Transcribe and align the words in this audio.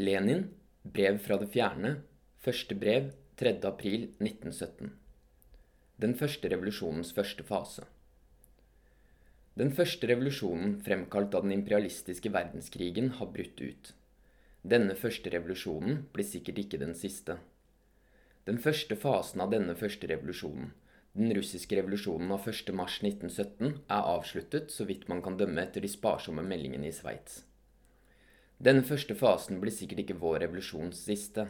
Lenin, 0.00 0.44
brev 0.82 1.16
fra 1.18 1.36
det 1.40 1.48
fjerne, 1.50 1.88
første 2.38 2.76
brev, 2.78 3.08
3. 3.34 3.56
april 3.66 4.04
1917. 4.22 4.92
Den 5.98 6.14
første 6.20 6.50
revolusjonens 6.52 7.10
første 7.16 7.42
fase. 7.42 7.82
Den 9.58 9.72
første 9.74 10.06
revolusjonen 10.06 10.76
fremkalt 10.86 11.34
av 11.34 11.48
den 11.48 11.56
imperialistiske 11.56 12.30
verdenskrigen 12.30 13.10
har 13.18 13.32
brutt 13.34 13.58
ut. 13.58 13.90
Denne 14.62 14.94
første 14.94 15.34
revolusjonen 15.34 16.04
blir 16.14 16.30
sikkert 16.30 16.62
ikke 16.62 16.82
den 16.84 16.94
siste. 16.94 17.40
Den 18.46 18.62
første 18.62 18.94
fasen 18.94 19.42
av 19.42 19.50
denne 19.50 19.74
første 19.82 20.06
revolusjonen, 20.14 20.76
den 21.18 21.34
russiske 21.34 21.74
revolusjonen 21.74 22.30
av 22.38 22.46
1. 22.46 22.70
mars 22.70 23.02
1917, 23.02 23.82
er 23.90 24.14
avsluttet, 24.14 24.70
så 24.70 24.86
vidt 24.86 25.10
man 25.10 25.26
kan 25.26 25.42
dømme 25.42 25.66
etter 25.66 25.82
de 25.82 25.90
sparsomme 25.90 26.46
meldingene 26.46 26.86
i 26.86 26.94
Sveits. 26.94 27.47
Denne 28.58 28.82
første 28.82 29.14
fasen 29.14 29.60
blir 29.62 29.70
sikkert 29.70 30.02
ikke 30.02 30.18
vår 30.18 30.40
revolusjons 30.42 31.04
siste. 31.06 31.44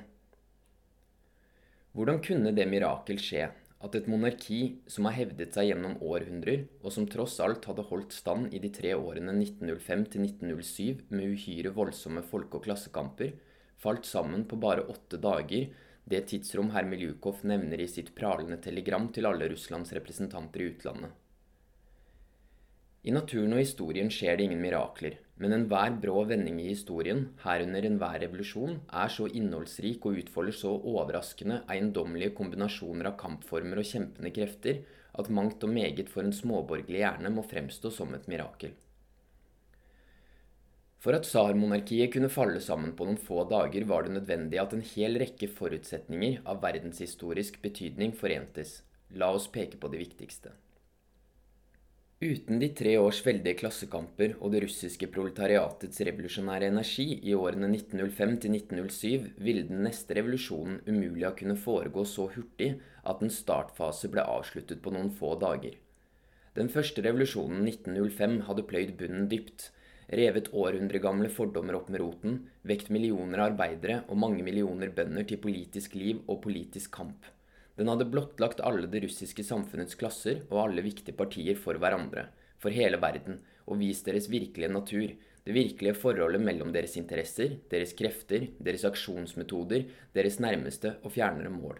Hvordan 1.97 2.21
kunne 2.21 2.53
det 2.53 2.67
mirakel 2.69 3.17
skje 3.23 3.47
at 3.81 3.95
et 3.95 4.09
monarki 4.11 4.59
som 4.91 5.07
har 5.09 5.15
hevdet 5.17 5.55
seg 5.55 5.71
gjennom 5.71 5.95
århundrer, 6.05 6.67
og 6.83 6.93
som 6.93 7.07
tross 7.09 7.39
alt 7.41 7.65
hadde 7.71 7.87
holdt 7.89 8.13
stand 8.13 8.53
i 8.53 8.61
de 8.61 8.69
tre 8.75 8.91
årene 8.99 9.33
1905 9.39 10.03
til 10.13 10.25
1907 10.27 11.05
med 11.15 11.33
uhyre 11.33 11.73
voldsomme 11.77 12.25
folke- 12.27 12.59
og 12.59 12.67
klassekamper, 12.67 13.33
falt 13.79 14.05
sammen 14.05 14.45
på 14.51 14.59
bare 14.61 14.85
åtte 14.93 15.21
dager, 15.23 15.71
det 16.09 16.23
tidsrom 16.29 16.73
herr 16.75 16.89
Miljukov 16.89 17.41
nevner 17.47 17.81
i 17.81 17.89
sitt 17.89 18.13
pralende 18.19 18.59
telegram 18.65 19.09
til 19.15 19.29
alle 19.29 19.49
Russlands 19.53 19.95
representanter 19.97 20.65
i 20.65 20.69
utlandet. 20.75 21.17
I 23.09 23.15
naturen 23.15 23.55
og 23.55 23.63
historien 23.63 24.11
skjer 24.13 24.37
det 24.37 24.49
ingen 24.49 24.61
mirakler, 24.61 25.17
men 25.39 25.55
enhver 25.55 25.95
brå 26.03 26.25
vending 26.27 26.59
i 26.63 26.73
historien, 26.73 27.29
herunder 27.45 27.87
enhver 27.87 28.19
revolusjon, 28.25 28.81
er 28.91 29.13
så 29.15 29.29
innholdsrik 29.31 30.07
og 30.09 30.19
utfolder 30.23 30.57
så 30.59 30.73
overraskende 30.75 31.61
eiendommelige 31.71 32.35
kombinasjoner 32.39 33.13
av 33.13 33.17
kampformer 33.21 33.79
og 33.79 33.87
kjempende 33.87 34.35
krefter 34.35 34.83
at 35.19 35.31
mangt 35.31 35.63
og 35.63 35.73
meget 35.75 36.11
for 36.11 36.27
en 36.27 36.35
småborgerlig 36.35 37.05
hjerne 37.05 37.33
må 37.35 37.47
fremstå 37.47 37.95
som 37.95 38.15
et 38.19 38.27
mirakel. 38.31 38.75
For 40.99 41.15
at 41.15 41.29
tsarmonarkiet 41.29 42.11
kunne 42.11 42.31
falle 42.33 42.59
sammen 42.63 42.97
på 42.99 43.07
noen 43.07 43.21
få 43.23 43.45
dager, 43.51 43.85
var 43.87 44.05
det 44.05 44.17
nødvendig 44.17 44.59
at 44.59 44.75
en 44.75 44.83
hel 44.83 45.21
rekke 45.23 45.47
forutsetninger 45.55 46.41
av 46.43 46.65
verdenshistorisk 46.65 47.61
betydning 47.63 48.17
forentes. 48.19 48.81
La 49.15 49.31
oss 49.31 49.47
peke 49.55 49.79
på 49.79 49.91
de 49.93 50.03
viktigste. 50.03 50.51
Uten 52.19 52.59
de 52.59 52.67
tre 52.75 52.97
års 52.99 53.21
veldige 53.23 53.61
klassekamper 53.61 54.33
og 54.43 54.51
det 54.51 54.65
russiske 54.65 55.07
proletariatets 55.15 56.01
revolusjonære 56.09 56.67
energi 56.73 57.05
i 57.31 57.37
årene 57.39 57.69
1905 57.71 58.33
til 58.43 58.57
1907 58.57 59.29
ville 59.47 59.63
den 59.69 59.85
neste 59.87 60.17
revolusjonen 60.19 60.81
umulig 60.89 61.29
ha 61.29 61.31
kunne 61.39 61.55
foregå 61.55 62.03
så 62.03 62.27
hurtig 62.35 62.73
at 63.13 63.23
en 63.23 63.31
startfase 63.31 64.11
ble 64.11 64.27
avsluttet 64.35 64.83
på 64.83 64.97
noen 64.97 65.13
få 65.15 65.37
dager. 65.39 65.79
Den 66.59 66.75
første 66.75 67.07
revolusjonen 67.07 67.63
1905 67.71 68.37
hadde 68.51 68.67
pløyd 68.67 68.97
bunnen 68.99 69.31
dypt, 69.31 69.71
revet 70.11 70.51
århundregamle 70.51 71.31
fordommer 71.31 71.79
opp 71.79 71.95
med 71.95 72.03
roten, 72.03 72.39
vekt 72.67 72.91
millioner 72.91 73.45
av 73.45 73.53
arbeidere 73.53 74.03
og 74.09 74.19
mange 74.27 74.43
millioner 74.43 74.91
bønder 74.91 75.23
til 75.23 75.39
politisk 75.47 75.95
liv 75.95 76.25
og 76.27 76.43
politisk 76.51 76.97
kamp. 76.99 77.31
Den 77.79 77.89
hadde 77.93 78.09
blottlagt 78.11 78.61
alle 78.67 78.89
det 78.91 79.05
russiske 79.05 79.45
samfunnets 79.47 79.95
klasser 79.99 80.43
og 80.49 80.65
alle 80.65 80.83
viktige 80.83 81.15
partier 81.17 81.59
for 81.59 81.79
hverandre, 81.79 82.27
for 82.59 82.75
hele 82.75 82.99
verden, 82.99 83.39
og 83.71 83.79
vist 83.79 84.09
deres 84.09 84.27
virkelige 84.33 84.73
natur, 84.73 85.13
det 85.47 85.55
virkelige 85.55 85.95
forholdet 85.97 86.43
mellom 86.43 86.73
deres 86.75 86.97
interesser, 86.99 87.55
deres 87.71 87.95
krefter, 87.97 88.49
deres 88.59 88.85
aksjonsmetoder, 88.85 89.87
deres 90.15 90.41
nærmeste 90.43 90.97
og 91.05 91.15
fjernere 91.15 91.53
mål. 91.55 91.79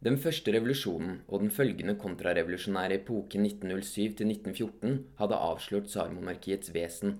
Den 0.00 0.16
første 0.16 0.52
revolusjonen 0.54 1.20
og 1.28 1.42
den 1.42 1.50
følgende 1.52 1.94
kontrarevolusjonære 2.00 3.02
epoken 3.02 3.44
1907 3.46 4.24
1914 4.26 4.94
hadde 5.18 5.40
avslørt 5.48 5.90
tsarmonarkiets 5.92 6.72
vesen. 6.74 7.18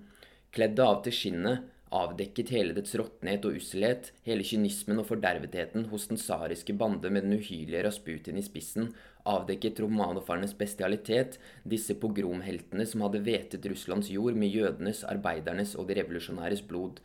Kledd 0.50 0.80
av 0.80 1.02
til 1.04 1.14
skinnet 1.14 1.68
avdekket 1.90 2.52
hele 2.54 2.74
dets 2.74 2.94
råtnhet 2.94 3.46
og 3.48 3.56
usselhet, 3.58 4.12
hele 4.26 4.44
kynismen 4.46 5.02
og 5.02 5.08
fordervetheten 5.08 5.88
hos 5.90 6.06
den 6.10 6.20
tsariske 6.20 6.74
bande 6.78 7.10
med 7.10 7.26
den 7.26 7.34
uhyrlige 7.40 7.82
Rasputin 7.86 8.38
i 8.38 8.44
spissen, 8.46 8.92
avdekket 9.26 9.80
romanofarnes 9.82 10.54
bestialitet, 10.58 11.40
disse 11.66 11.96
pogromheltene 11.98 12.86
som 12.86 13.02
hadde 13.04 13.24
vetet 13.26 13.66
Russlands 13.72 14.10
jord 14.14 14.38
med 14.38 14.54
jødenes, 14.54 15.02
arbeidernes 15.08 15.74
og 15.74 15.88
de 15.88 15.98
revolusjonæres 15.98 16.62
blod. 16.68 17.00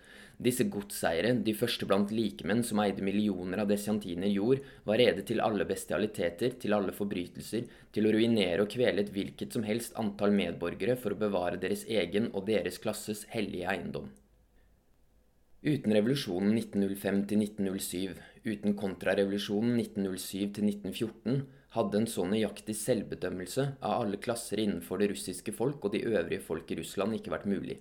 Disse 0.46 0.68
godseiere, 0.68 1.32
de 1.48 1.54
første 1.56 1.88
blant 1.88 2.12
likemenn 2.12 2.62
som 2.68 2.82
eide 2.84 3.02
millioner 3.08 3.64
av 3.64 3.72
desiantiner 3.72 4.30
jord, 4.30 4.62
var 4.86 5.00
rede 5.00 5.24
til 5.26 5.42
alle 5.42 5.66
bestialiteter, 5.66 6.58
til 6.60 6.76
alle 6.76 6.94
forbrytelser, 6.94 7.66
til 7.96 8.06
å 8.06 8.12
ruinere 8.14 8.66
og 8.66 8.70
kvele 8.76 9.02
et 9.02 9.14
hvilket 9.16 9.56
som 9.56 9.66
helst 9.66 9.96
antall 10.02 10.36
medborgere 10.36 11.00
for 11.00 11.16
å 11.16 11.22
bevare 11.26 11.58
deres 11.58 11.88
egen 11.88 12.30
og 12.36 12.46
deres 12.52 12.78
klasses 12.84 13.26
hellige 13.32 13.72
eiendom. 13.72 14.12
Uten 15.66 15.94
revolusjonen 15.96 16.60
1905-1907, 16.60 18.12
uten 18.44 18.76
kontrarevolusjonen 18.78 19.80
1907-1914, 19.80 21.40
hadde 21.74 21.98
en 21.98 22.06
så 22.06 22.26
nøyaktig 22.30 22.76
selvbedømmelse 22.78 23.66
av 23.80 24.04
alle 24.04 24.20
klasser 24.22 24.62
innenfor 24.62 25.02
det 25.02 25.08
russiske 25.16 25.56
folk 25.58 25.88
og 25.88 25.96
de 25.96 26.04
øvrige 26.06 26.44
folk 26.46 26.70
i 26.70 26.78
Russland 26.78 27.18
ikke 27.18 27.34
vært 27.34 27.48
mulig. 27.50 27.80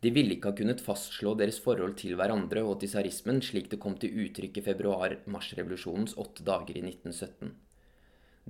De 0.00 0.14
ville 0.16 0.38
ikke 0.38 0.54
ha 0.54 0.58
kunnet 0.62 0.80
fastslå 0.80 1.34
deres 1.36 1.58
forhold 1.60 1.98
til 2.00 2.16
hverandre 2.16 2.64
og 2.64 2.80
til 2.80 2.94
tsarismen 2.94 3.42
slik 3.44 3.68
det 3.74 3.82
kom 3.84 3.98
til 4.00 4.16
uttrykk 4.24 4.62
i 4.62 4.64
februar-mars-revolusjonens 4.70 6.16
åtte 6.16 6.48
dager 6.48 6.80
i 6.80 6.86
1917. 6.94 7.52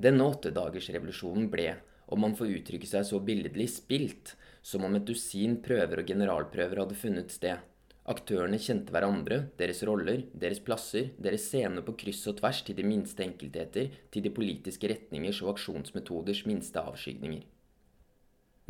Denne 0.07 0.31
åttedagersrevolusjonen 0.37 1.51
ble, 1.51 1.67
om 2.15 2.23
man 2.29 2.39
får 2.39 2.55
uttrykke 2.61 2.95
seg 2.95 3.11
så 3.11 3.19
billedlig, 3.27 3.73
spilt, 3.75 4.37
som 4.63 4.87
om 4.87 4.95
et 4.95 5.11
dusin 5.11 5.59
prøver 5.67 6.07
og 6.07 6.15
generalprøver 6.15 6.85
hadde 6.85 7.03
funnet 7.03 7.35
sted 7.35 7.72
Aktørene 8.11 8.59
kjente 8.59 8.91
hverandre, 8.91 9.37
deres 9.61 9.85
roller, 9.87 10.25
deres 10.35 10.59
plasser, 10.67 11.13
deres 11.23 11.45
scener 11.47 11.85
på 11.87 11.95
kryss 12.01 12.25
og 12.33 12.41
tvers 12.41 12.65
til 12.67 12.75
de 12.75 12.87
minste 12.87 13.23
enkeltheter, 13.23 13.95
til 14.11 14.27
de 14.27 14.35
politiske 14.35 14.91
retningers 14.91 15.39
og 15.45 15.53
aksjonsmetoders 15.55 16.43
minste 16.51 16.83
avskygninger. 16.83 17.45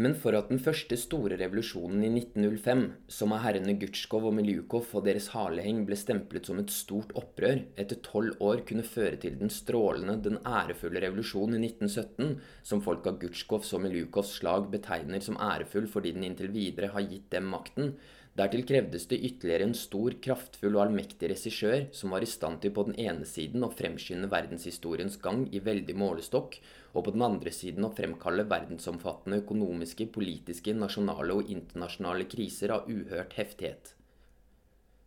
Men 0.01 0.15
for 0.17 0.33
at 0.37 0.49
den 0.49 0.61
første 0.61 0.97
store 0.97 1.37
revolusjonen 1.37 2.01
i 2.07 2.11
1905, 2.11 2.85
som 3.13 3.35
av 3.37 3.43
herrene 3.45 3.75
Gutsjkov 3.81 4.31
og 4.31 4.35
Miljukov 4.39 4.89
og 4.97 5.05
deres 5.05 5.29
haleheng 5.35 5.83
ble 5.89 5.99
stemplet 6.01 6.49
som 6.49 6.61
et 6.63 6.73
stort 6.73 7.13
opprør, 7.21 7.61
etter 7.77 8.01
tolv 8.05 8.41
år 8.41 8.65
kunne 8.69 8.87
føre 8.89 9.21
til 9.21 9.37
den 9.41 9.53
strålende, 9.53 10.17
den 10.25 10.41
ærefulle 10.49 11.05
revolusjonen 11.05 11.61
i 11.61 11.69
1917, 11.75 12.41
som 12.65 12.85
folk 12.85 13.09
av 13.09 13.21
Gutsjkovs 13.21 13.75
og 13.77 13.85
Miljukovs 13.85 14.33
slag 14.41 14.71
betegner 14.73 15.25
som 15.25 15.37
ærefull 15.41 15.89
fordi 15.93 16.17
den 16.17 16.25
inntil 16.31 16.53
videre 16.57 16.95
har 16.97 17.09
gitt 17.13 17.29
dem 17.37 17.53
makten, 17.53 17.93
Dertil 18.33 18.63
krevdes 18.65 19.05
det 19.11 19.19
ytterligere 19.29 19.67
en 19.69 19.75
stor, 19.77 20.15
kraftfull 20.25 20.79
og 20.79 20.87
allmektig 20.87 21.29
regissør 21.35 21.83
som 21.93 22.15
var 22.15 22.25
i 22.25 22.31
stand 22.31 22.63
til 22.63 22.73
på 22.73 22.87
den 22.89 22.97
ene 22.97 23.27
siden 23.29 23.67
å 23.67 23.69
fremskynde 23.77 24.31
verdenshistoriens 24.33 25.19
gang 25.21 25.43
i 25.53 25.61
veldig 25.61 25.97
målestokk, 26.01 26.57
og 26.97 27.05
på 27.05 27.13
den 27.13 27.27
andre 27.29 27.53
siden 27.53 27.85
å 27.85 27.93
fremkalle 27.93 28.49
verdensomfattende 28.49 29.43
økonomiske, 29.45 30.09
politiske, 30.17 30.73
nasjonale 30.73 31.37
og 31.37 31.53
internasjonale 31.53 32.25
kriser 32.33 32.73
av 32.79 32.89
uhørt 32.89 33.37
heftighet. 33.37 33.93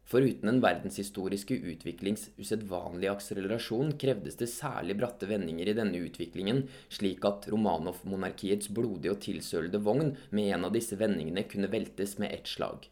Foruten 0.05 0.45
den 0.45 0.61
verdenshistoriske 0.61 1.57
utviklings 1.65 2.27
usedvanlige 2.37 3.09
akselerasjon 3.09 3.95
krevdes 3.97 4.37
det 4.37 4.51
særlig 4.53 4.99
bratte 4.99 5.25
vendinger 5.25 5.71
i 5.71 5.79
denne 5.79 5.97
utviklingen, 6.05 6.67
slik 6.93 7.25
at 7.25 7.49
Romanov-monarkiets 7.49 8.69
blodige 8.69 9.17
og 9.17 9.23
tilsølede 9.25 9.81
vogn 9.81 10.13
med 10.29 10.51
en 10.53 10.69
av 10.69 10.77
disse 10.77 11.01
vendingene 11.01 11.49
kunne 11.49 11.73
veltes 11.73 12.19
med 12.21 12.37
ett 12.37 12.53
slag. 12.53 12.85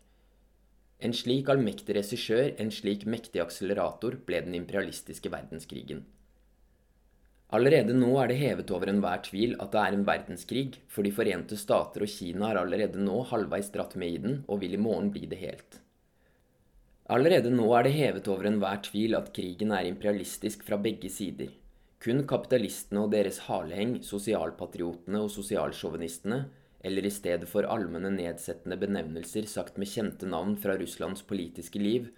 En 1.03 1.11
slik 1.11 1.49
allmektig 1.51 1.97
regissør, 1.97 2.53
en 2.63 2.69
slik 2.71 3.03
mektig 3.03 3.41
akselerator, 3.43 4.15
ble 4.23 4.39
den 4.45 4.55
imperialistiske 4.55 5.31
verdenskrigen. 5.33 6.05
Allerede 7.53 7.93
nå 7.93 8.09
er 8.17 8.31
det 8.31 8.39
hevet 8.39 8.71
over 8.73 8.89
enhver 8.89 9.19
tvil 9.27 9.57
at 9.61 9.73
det 9.75 9.81
er 9.81 9.97
en 9.97 10.05
verdenskrig, 10.07 10.79
for 10.89 11.05
De 11.05 11.11
forente 11.13 11.57
stater 11.59 12.05
og 12.05 12.09
Kina 12.09 12.49
er 12.49 12.61
allerede 12.63 13.03
nå 13.03 13.19
halvveis 13.29 13.69
dratt 13.75 13.97
med 13.99 14.15
i 14.15 14.21
den, 14.23 14.39
og 14.47 14.63
vil 14.63 14.73
i 14.73 14.79
morgen 14.81 15.11
bli 15.13 15.27
det 15.29 15.41
helt. 15.43 15.77
Allerede 17.13 17.51
nå 17.51 17.67
er 17.75 17.83
det 17.83 17.93
hevet 17.97 18.31
over 18.31 18.47
enhver 18.47 18.79
tvil 18.87 19.19
at 19.19 19.29
krigen 19.35 19.75
er 19.75 19.85
imperialistisk 19.85 20.63
fra 20.63 20.79
begge 20.81 21.11
sider. 21.11 21.51
Kun 22.01 22.23
kapitalistene 22.27 23.03
og 23.03 23.11
deres 23.11 23.43
haleheng, 23.45 23.99
sosialpatriotene 24.01 25.21
og 25.21 25.29
sosialsjåvinistene, 25.35 26.45
eller 26.83 27.05
i 27.07 27.11
stedet 27.13 27.47
for 27.49 27.67
allmenne 27.71 28.11
nedsettende 28.11 28.77
benevnelser 28.79 29.47
sagt 29.47 29.79
med 29.79 29.89
kjente 29.89 30.27
navn 30.27 30.57
fra 30.59 30.75
Russlands 30.79 31.23
politiske 31.25 31.79
liv, 31.79 32.09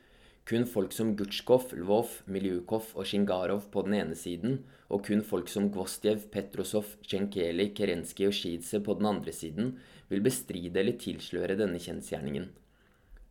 kun 0.45 0.65
folk 0.69 0.93
som 0.93 1.15
Gutsjkov, 1.17 1.71
Lvov, 1.73 2.19
Miljukov 2.29 2.91
og 2.93 3.07
Shingarov 3.09 3.69
på 3.73 3.85
den 3.85 3.95
ene 3.97 4.17
siden, 4.17 4.59
og 4.89 5.05
kun 5.07 5.23
folk 5.25 5.49
som 5.49 5.71
Gvostjev, 5.73 6.27
Petrosov, 6.33 6.91
Tsjenkeli, 7.05 7.71
Kerenskij 7.77 8.29
og 8.29 8.37
Shidze 8.37 8.81
på 8.85 8.97
den 8.99 9.09
andre 9.09 9.33
siden, 9.33 9.73
vil 10.09 10.21
bestride 10.25 10.81
eller 10.81 10.99
tilsløre 11.01 11.57
denne 11.57 11.81
kjensgjerningen. 11.81 12.51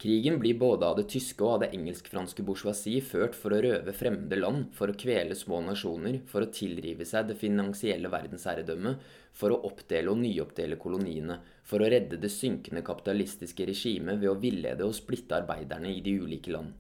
Krigen 0.05 0.39
blir 0.39 0.59
både 0.59 0.85
av 0.85 0.99
det 0.99 1.07
tyske 1.09 1.41
og 1.47 1.51
av 1.55 1.61
det 1.63 1.71
engelsk-franske 1.79 2.45
bourgeoisie 2.45 3.01
ført 3.01 3.33
for 3.41 3.55
å 3.57 3.61
røve 3.65 3.95
fremmede 3.97 4.37
land, 4.37 4.67
for 4.77 4.93
å 4.93 4.97
kvele 5.01 5.33
små 5.33 5.63
nasjoner, 5.65 6.19
for 6.29 6.45
å 6.45 6.51
tilrive 6.53 7.07
seg 7.09 7.31
det 7.31 7.39
finansielle 7.41 8.11
verdensherredømmet, 8.13 9.07
for 9.33 9.55
å 9.55 9.63
oppdele 9.71 10.13
og 10.13 10.21
nyoppdele 10.21 10.77
koloniene, 10.83 11.39
for 11.65 11.81
å 11.81 11.89
redde 11.89 12.21
det 12.21 12.33
synkende 12.35 12.85
kapitalistiske 12.85 13.65
regimet 13.73 14.21
ved 14.21 14.35
å 14.35 14.37
villede 14.45 14.85
og 14.85 14.93
splitte 15.01 15.41
arbeiderne 15.41 15.95
i 15.97 16.05
de 16.05 16.19
ulike 16.21 16.53
land. 16.53 16.77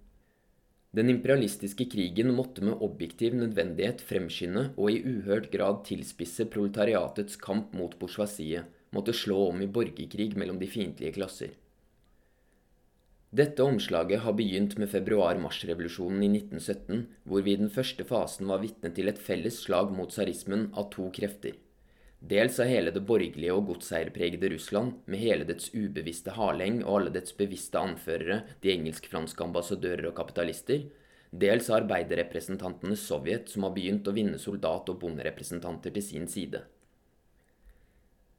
Den 0.92 1.08
imperialistiske 1.16 1.88
krigen 1.96 2.36
måtte 2.36 2.60
med 2.60 2.84
objektiv 2.84 3.40
nødvendighet 3.40 4.04
fremskynde 4.04 4.68
og 4.76 4.92
i 4.92 5.00
uhørt 5.00 5.48
grad 5.56 5.80
tilspisse 5.88 6.44
proletariatets 6.52 7.40
kamp 7.40 7.72
mot 7.72 7.96
bourgeoisiet, 7.96 8.68
måtte 8.92 9.16
slå 9.16 9.46
om 9.48 9.64
i 9.64 9.74
borgerkrig 9.80 10.34
mellom 10.36 10.60
de 10.60 10.68
fiendtlige 10.68 11.16
klasser. 11.16 11.56
Dette 13.34 13.64
omslaget 13.66 14.20
har 14.22 14.32
begynt 14.38 14.76
med 14.78 14.92
februar-mars-revolusjonen 14.92 16.20
i 16.22 16.28
1917, 16.36 17.00
hvor 17.26 17.42
vi 17.42 17.56
i 17.56 17.58
den 17.58 17.70
første 17.72 18.04
fasen 18.06 18.46
var 18.46 18.60
vitne 18.62 18.92
til 18.94 19.10
et 19.10 19.19
felles 19.19 19.56
slag 19.64 19.90
mot 19.90 20.12
tsarismen 20.14 20.69
av 20.78 20.86
to 20.92 21.08
krefter. 21.16 21.56
Dels 22.22 22.60
av 22.62 22.70
hele 22.70 22.92
det 22.94 23.02
borgerlige 23.08 23.56
og 23.56 23.66
godseierpregede 23.72 24.52
Russland, 24.54 25.00
med 25.10 25.19
hele 25.25 25.48
dets 25.50 25.75
ubevisste 25.75 26.36
haleng 26.38 26.78
og 26.84 27.00
alle 27.00 27.16
dets 27.19 27.34
bevisste 27.34 27.82
anførere, 27.82 28.38
de 28.62 28.70
engelsk-franske 28.76 29.48
ambassadører 29.48 30.12
og 30.12 30.16
kapitalister. 30.22 30.86
Dels 31.34 31.72
av 31.72 31.81
arbeiderrepresentantenes 31.82 33.02
Sovjet, 33.02 33.50
som 33.50 33.66
har 33.66 33.75
begynt 33.75 34.06
å 34.06 34.14
vinne 34.14 34.38
soldat- 34.38 34.94
og 34.94 35.02
bonderepresentanter 35.02 35.90
til 35.98 36.06
sin 36.12 36.31
side. 36.31 36.62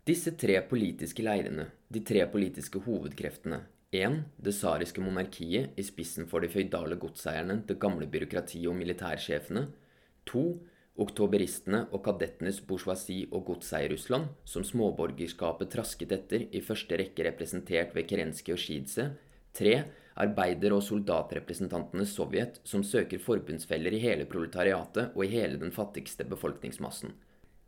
Disse 0.08 0.38
tre 0.40 0.62
politiske 0.64 1.26
leirene, 1.26 1.68
de 1.92 2.00
tre 2.00 2.24
politiske 2.32 2.80
hovedkreftene, 2.88 3.66
1. 3.96 4.22
Det 4.38 4.54
tsariske 4.54 5.02
monarkiet 5.04 5.78
i 5.80 5.84
spissen 5.86 6.28
for 6.30 6.44
de 6.44 6.50
føydale 6.52 6.98
godseierne, 7.00 7.62
det 7.68 7.80
gamle 7.80 8.08
byråkratiet 8.12 8.68
og 8.70 8.78
militærsjefene. 8.80 9.68
2. 10.30 10.46
Oktoberistene 11.06 11.82
og 11.92 12.06
kadettenes 12.06 12.62
bourgeoisie 12.64 13.28
og 13.36 13.50
godseier-Russland, 13.50 14.30
som 14.48 14.64
småborgerskapet 14.64 15.74
trasket 15.74 16.14
etter, 16.16 16.48
i 16.56 16.64
første 16.64 17.00
rekke 17.02 17.28
representert 17.28 17.96
ved 17.96 18.08
Kerenskij 18.08 18.56
og 18.56 18.62
Skidse. 18.64 19.10
3. 19.56 19.76
Arbeider- 20.24 20.76
og 20.76 20.84
soldatrepresentantenes 20.84 22.16
Sovjet, 22.16 22.62
som 22.64 22.84
søker 22.84 23.20
forbundsfeller 23.20 23.96
i 23.96 24.00
hele 24.00 24.28
proletariatet 24.32 25.12
og 25.16 25.26
i 25.26 25.34
hele 25.36 25.60
den 25.60 25.76
fattigste 25.76 26.24
befolkningsmassen. 26.24 27.12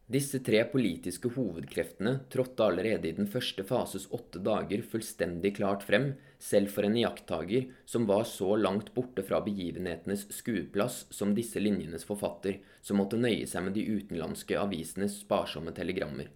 Disse 0.07 0.39
tre 0.39 0.61
politiske 0.71 1.27
hovedkreftene 1.35 2.13
trådte 2.31 2.63
allerede 2.63 3.09
i 3.09 3.15
den 3.17 3.27
første 3.27 3.65
fases 3.67 4.05
åtte 4.15 4.39
dager 4.39 4.79
fullstendig 4.87 5.57
klart 5.57 5.83
frem, 5.83 6.13
selv 6.39 6.71
for 6.71 6.87
en 6.87 6.95
iakttager 6.95 7.65
som 7.83 8.05
var 8.07 8.23
så 8.29 8.53
langt 8.55 8.93
borte 8.95 9.25
fra 9.27 9.41
begivenhetenes 9.43 10.23
skueplass 10.31 11.01
som 11.11 11.33
disse 11.35 11.59
linjenes 11.59 12.07
forfatter, 12.07 12.61
som 12.79 13.01
måtte 13.01 13.19
nøye 13.19 13.43
seg 13.51 13.65
med 13.65 13.75
de 13.75 13.83
utenlandske 13.83 14.55
avisenes 14.61 15.17
sparsomme 15.25 15.75
telegrammer. 15.75 16.31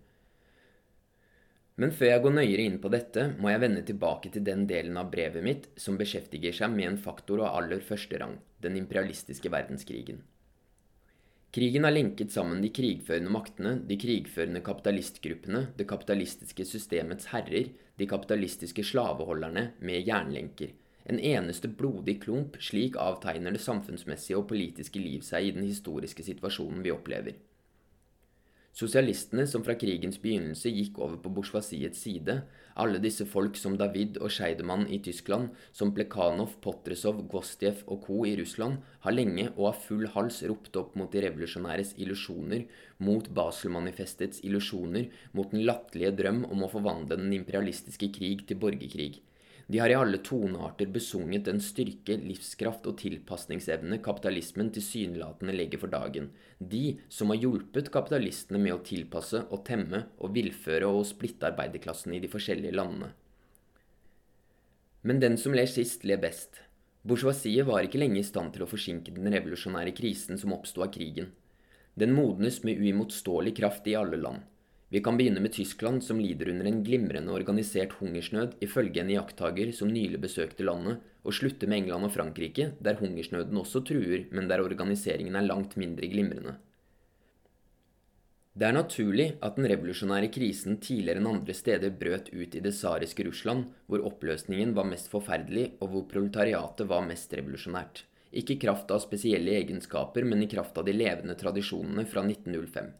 Men 1.79 1.95
før 1.95 2.11
jeg 2.11 2.25
går 2.25 2.35
nøyere 2.35 2.67
inn 2.67 2.77
på 2.83 2.91
dette, 2.91 3.29
må 3.39 3.53
jeg 3.53 3.63
vende 3.63 3.85
tilbake 3.87 4.33
til 4.35 4.43
den 4.43 4.67
delen 4.67 4.99
av 4.99 5.15
brevet 5.15 5.47
mitt 5.47 5.71
som 5.79 5.95
beskjeftiger 5.97 6.59
seg 6.59 6.75
med 6.75 6.89
en 6.89 6.99
faktor 7.07 7.45
av 7.47 7.55
aller 7.61 7.79
første 7.87 8.19
rang, 8.19 8.35
den 8.59 8.75
imperialistiske 8.83 9.47
verdenskrigen. 9.47 10.19
Krigen 11.51 11.83
har 11.83 11.91
lenket 11.91 12.31
sammen 12.31 12.61
de 12.63 12.69
krigførende 12.71 13.31
maktene, 13.33 13.73
de 13.83 13.97
krigførende 13.99 14.61
kapitalistgruppene, 14.63 15.65
det 15.75 15.83
kapitalistiske 15.89 16.63
systemets 16.63 17.27
herrer, 17.33 17.73
de 17.99 18.07
kapitalistiske 18.07 18.85
slaveholderne, 18.87 19.65
med 19.83 20.07
jernlenker. 20.07 20.71
En 21.11 21.19
eneste 21.19 21.67
blodig 21.67 22.21
klump, 22.23 22.55
slik 22.63 22.95
avtegner 22.95 23.51
det 23.51 23.63
samfunnsmessige 23.65 24.39
og 24.39 24.47
politiske 24.47 25.03
liv 25.03 25.25
seg 25.27 25.49
i 25.49 25.53
den 25.57 25.67
historiske 25.67 26.23
situasjonen 26.23 26.85
vi 26.85 26.95
opplever. 26.95 27.35
Sosialistene 28.71 29.43
som 29.51 29.65
fra 29.67 29.73
krigens 29.75 30.15
begynnelse 30.23 30.71
gikk 30.71 30.99
over 31.03 31.17
på 31.19 31.31
bourgeoisiets 31.35 31.99
side, 32.05 32.37
alle 32.79 33.01
disse 33.03 33.25
folk 33.27 33.57
som 33.59 33.75
David 33.79 34.15
og 34.23 34.31
Scheidemann 34.31 34.85
i 34.87 35.01
Tyskland, 35.03 35.49
som 35.75 35.91
Plekhanov, 35.91 36.53
Potresov, 36.63 37.19
Gostjev 37.33 37.81
og 37.91 38.05
co. 38.05 38.21
i 38.25 38.37
Russland, 38.39 38.79
har 39.03 39.17
lenge 39.17 39.49
og 39.57 39.73
av 39.73 39.81
full 39.83 40.07
hals 40.13 40.39
ropt 40.47 40.79
opp 40.79 40.95
mot 40.95 41.11
de 41.11 41.25
revolusjonæres 41.25 41.97
illusjoner, 41.99 42.63
mot 43.03 43.27
Basel-manifestets 43.27 44.39
illusjoner, 44.47 45.09
mot 45.35 45.51
den 45.51 45.65
latterlige 45.67 46.15
drøm 46.23 46.45
om 46.47 46.63
å 46.63 46.71
forvandle 46.71 47.19
den 47.19 47.35
imperialistiske 47.41 48.07
krig 48.15 48.47
til 48.47 48.61
borgerkrig. 48.63 49.19
De 49.71 49.79
har 49.79 49.89
i 49.89 49.95
alle 49.95 50.17
tonearter 50.19 50.89
besunget 50.91 51.45
den 51.47 51.61
styrke, 51.63 52.17
livskraft 52.19 52.89
og 52.89 52.97
tilpasningsevne 52.99 54.01
kapitalismen 54.03 54.67
tilsynelatende 54.75 55.55
legger 55.55 55.79
for 55.79 55.93
dagen. 55.93 56.27
De 56.59 56.97
som 57.07 57.31
har 57.31 57.39
hjulpet 57.39 57.87
kapitalistene 57.93 58.59
med 58.59 58.75
å 58.75 58.81
tilpasse 58.83 59.45
og 59.47 59.63
temme 59.69 60.01
og 60.19 60.35
villføre 60.35 60.89
og 60.91 61.05
splitte 61.07 61.47
arbeiderklassen 61.53 62.17
i 62.17 62.19
de 62.19 62.31
forskjellige 62.33 62.75
landene. 62.75 63.13
Men 65.07 65.23
den 65.23 65.39
som 65.39 65.55
ler 65.55 65.71
sist, 65.71 66.03
ler 66.03 66.19
best. 66.19 66.65
Bourgeoisiet 67.07 67.63
var 67.65 67.87
ikke 67.87 68.03
lenge 68.03 68.19
i 68.19 68.27
stand 68.27 68.51
til 68.51 68.65
å 68.65 68.69
forsinke 68.69 69.15
den 69.15 69.31
revolusjonære 69.31 69.95
krisen 69.95 70.41
som 70.41 70.51
oppsto 70.57 70.83
av 70.83 70.91
krigen. 70.91 71.31
Den 71.95 72.11
modnes 72.17 72.59
med 72.67 72.75
uimotståelig 72.75 73.55
kraft 73.63 73.87
i 73.87 73.95
alle 73.95 74.19
land. 74.19 74.43
Vi 74.91 74.99
kan 74.99 75.15
begynne 75.15 75.39
med 75.39 75.53
Tyskland, 75.55 76.03
som 76.03 76.19
lider 76.19 76.49
under 76.51 76.67
en 76.67 76.81
glimrende 76.83 77.31
organisert 77.31 77.93
hungersnød, 78.01 78.57
ifølge 78.59 78.99
en 78.99 79.11
iakttaker 79.13 79.69
som 79.71 79.87
nylig 79.87 80.19
besøkte 80.19 80.65
landet, 80.67 80.97
og 81.23 81.35
slutte 81.37 81.69
med 81.69 81.85
England 81.85 82.09
og 82.09 82.11
Frankrike, 82.11 82.73
der 82.83 82.97
hungersnøden 82.99 83.55
også 83.61 83.85
truer, 83.87 84.25
men 84.35 84.49
der 84.51 84.59
organiseringen 84.59 85.37
er 85.39 85.47
langt 85.47 85.77
mindre 85.79 86.09
glimrende. 86.11 86.57
Det 88.51 88.67
er 88.67 88.75
naturlig 88.75 89.27
at 89.39 89.55
den 89.55 89.69
revolusjonære 89.71 90.27
krisen 90.35 90.75
tidligere 90.83 91.21
enn 91.21 91.29
andre 91.29 91.55
steder 91.55 91.93
brøt 92.01 92.27
ut 92.33 92.57
i 92.59 92.63
det 92.65 92.73
tsariske 92.75 93.23
Russland, 93.29 93.69
hvor 93.87 94.03
oppløsningen 94.09 94.73
var 94.75 94.89
mest 94.89 95.07
forferdelig, 95.13 95.69
og 95.79 95.93
hvor 95.93 96.03
proletariatet 96.11 96.89
var 96.91 97.05
mest 97.07 97.31
revolusjonært. 97.39 98.03
Ikke 98.35 98.57
i 98.57 98.59
kraft 98.59 98.91
av 98.91 98.99
spesielle 99.05 99.55
egenskaper, 99.55 100.27
men 100.27 100.43
i 100.43 100.51
kraft 100.51 100.75
av 100.75 100.83
de 100.83 100.97
levende 100.99 101.37
tradisjonene 101.39 102.03
fra 102.11 102.25
1905. 102.27 102.91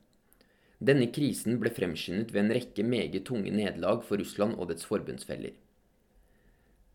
Denne 0.81 1.11
krisen 1.13 1.59
ble 1.61 1.69
fremskyndet 1.69 2.31
ved 2.33 2.41
en 2.41 2.55
rekke 2.57 2.83
meget 2.83 3.19
tunge 3.27 3.51
nederlag 3.53 4.01
for 4.07 4.17
Russland 4.17 4.55
og 4.57 4.71
dets 4.71 4.87
forbundsfeller. 4.89 5.53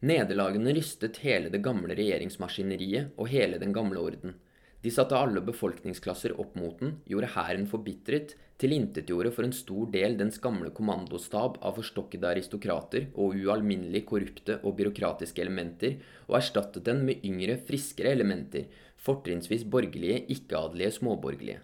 Nederlagene 0.06 0.74
rystet 0.74 1.20
hele 1.22 1.52
det 1.54 1.62
gamle 1.62 1.94
regjeringsmaskineriet 1.94 3.14
og 3.16 3.30
hele 3.30 3.60
den 3.62 3.70
gamle 3.76 4.02
orden. 4.02 4.34
De 4.82 4.90
satte 4.93 5.16
alle 5.19 5.40
befolkningsklasser 5.43 6.34
opp 6.38 6.58
mot 6.58 6.82
den, 6.82 6.96
gjorde 7.06 7.31
hæren 7.32 7.69
forbitret, 7.70 8.34
tilintetgjorde 8.58 9.32
for 9.34 9.46
en 9.46 9.55
stor 9.55 9.86
del 9.94 10.19
dens 10.19 10.40
gamle 10.43 10.72
kommandostab 10.74 11.56
av 11.62 11.78
forstokkede 11.78 12.28
aristokrater 12.34 13.08
og 13.14 13.38
ualminnelig 13.38 14.02
korrupte 14.10 14.58
og 14.62 14.76
byråkratiske 14.82 15.46
elementer, 15.46 15.96
og 16.26 16.40
erstattet 16.40 16.86
den 16.90 17.06
med 17.06 17.24
yngre, 17.26 17.56
friskere 17.70 18.12
elementer, 18.19 18.66
fortrinnsvis 18.98 19.64
borgerlige, 19.70 20.24
ikke-adelige 20.36 20.98
småborgerlige. 20.98 21.62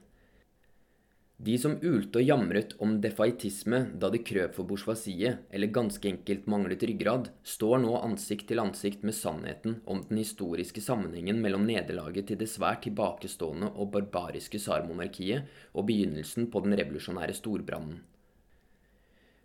De 1.43 1.57
som 1.59 1.73
ulte 1.83 2.21
og 2.21 2.29
jamret 2.29 2.75
om 2.85 2.93
defaitisme 3.03 3.81
da 3.99 4.13
de 4.15 4.21
krøp 4.23 4.53
for 4.55 4.69
bourgeoisiet, 4.69 5.41
eller 5.51 5.73
ganske 5.75 6.07
enkelt 6.07 6.45
manglet 6.47 6.85
ryggrad, 6.87 7.33
står 7.43 7.81
nå 7.83 7.97
ansikt 7.99 8.47
til 8.53 8.63
ansikt 8.63 9.03
med 9.03 9.17
sannheten 9.19 9.81
om 9.91 10.05
den 10.07 10.21
historiske 10.23 10.85
sammenhengen 10.85 11.43
mellom 11.43 11.67
nederlaget 11.67 12.31
til 12.31 12.39
det 12.39 12.51
svært 12.53 12.85
tilbakestående 12.87 13.73
og 13.75 13.91
barbariske 13.97 14.63
tsarmonarkiet 14.63 15.51
og 15.75 15.91
begynnelsen 15.91 16.47
på 16.47 16.63
den 16.63 16.79
revolusjonære 16.79 17.35
storbrannen. 17.35 17.99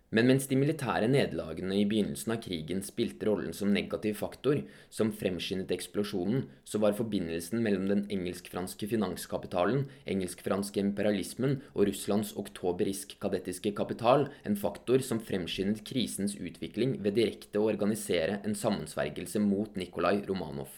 Men 0.08 0.24
mens 0.24 0.46
de 0.48 0.56
militære 0.56 1.04
nederlagene 1.12 1.76
i 1.76 1.84
begynnelsen 1.88 2.32
av 2.32 2.38
krigen 2.40 2.80
spilte 2.84 3.26
rollen 3.28 3.52
som 3.52 3.74
negativ 3.74 4.16
faktor, 4.22 4.62
som 4.88 5.10
fremskyndet 5.12 5.74
eksplosjonen, 5.76 6.46
så 6.64 6.80
var 6.80 6.96
forbindelsen 6.96 7.60
mellom 7.64 7.84
den 7.90 8.06
engelsk-franske 8.16 8.88
finanskapitalen, 8.88 9.84
engelsk-franske 10.08 10.80
imperialismen 10.80 11.58
og 11.74 11.90
Russlands 11.90 12.32
oktoberisk-kadettiske 12.40 13.74
kapital 13.76 14.30
en 14.48 14.56
faktor 14.56 15.04
som 15.04 15.20
fremskyndet 15.20 15.84
krisens 15.84 16.38
utvikling 16.40 16.96
ved 17.04 17.20
direkte 17.20 17.60
å 17.60 17.68
organisere 17.68 18.40
en 18.48 18.56
sammensvergelse 18.56 19.44
mot 19.44 19.76
Nikolai 19.76 20.22
Romanov. 20.24 20.72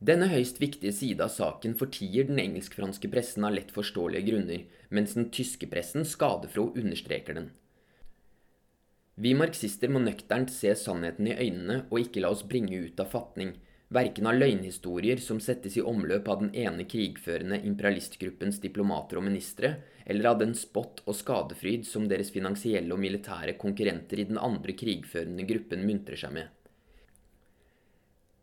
Denne 0.00 0.30
høyst 0.32 0.56
viktige 0.62 0.94
side 0.96 1.20
av 1.20 1.28
saken 1.28 1.74
fortier 1.76 2.24
den 2.24 2.38
engelsk-franske 2.40 3.08
pressen 3.12 3.44
av 3.44 3.52
lett 3.52 3.72
forståelige 3.74 4.30
grunner, 4.30 4.62
mens 4.88 5.12
den 5.12 5.26
tyske 5.28 5.68
pressen 5.68 6.06
skadefro 6.08 6.70
understreker 6.72 7.36
den. 7.36 7.50
Vi 9.20 9.34
marxister 9.36 9.92
må 9.92 10.00
nøkternt 10.00 10.48
se 10.54 10.72
sannheten 10.72 11.28
i 11.28 11.34
øynene 11.36 11.82
og 11.90 11.98
ikke 12.00 12.22
la 12.24 12.30
oss 12.32 12.46
bringe 12.48 12.78
ut 12.80 13.02
av 13.04 13.12
fatning. 13.12 13.58
verken 13.90 14.26
av 14.30 14.36
løgnhistorier 14.38 15.18
som 15.18 15.40
settes 15.42 15.76
i 15.76 15.82
omløp 15.82 16.28
av 16.30 16.44
den 16.44 16.52
ene 16.54 16.84
krigførende 16.86 17.58
imperialistgruppens 17.66 18.60
diplomater 18.62 19.18
og 19.18 19.24
ministre, 19.26 19.72
eller 20.06 20.30
av 20.30 20.38
den 20.38 20.54
spott 20.54 21.02
og 21.06 21.16
skadefryd 21.18 21.84
som 21.84 22.06
deres 22.08 22.30
finansielle 22.30 22.94
og 22.94 23.02
militære 23.02 23.56
konkurrenter 23.58 24.22
i 24.22 24.28
den 24.30 24.38
andre 24.38 24.72
krigførende 24.78 25.42
gruppen 25.42 25.82
muntrer 25.84 26.22
seg 26.22 26.32
med. 26.38 26.46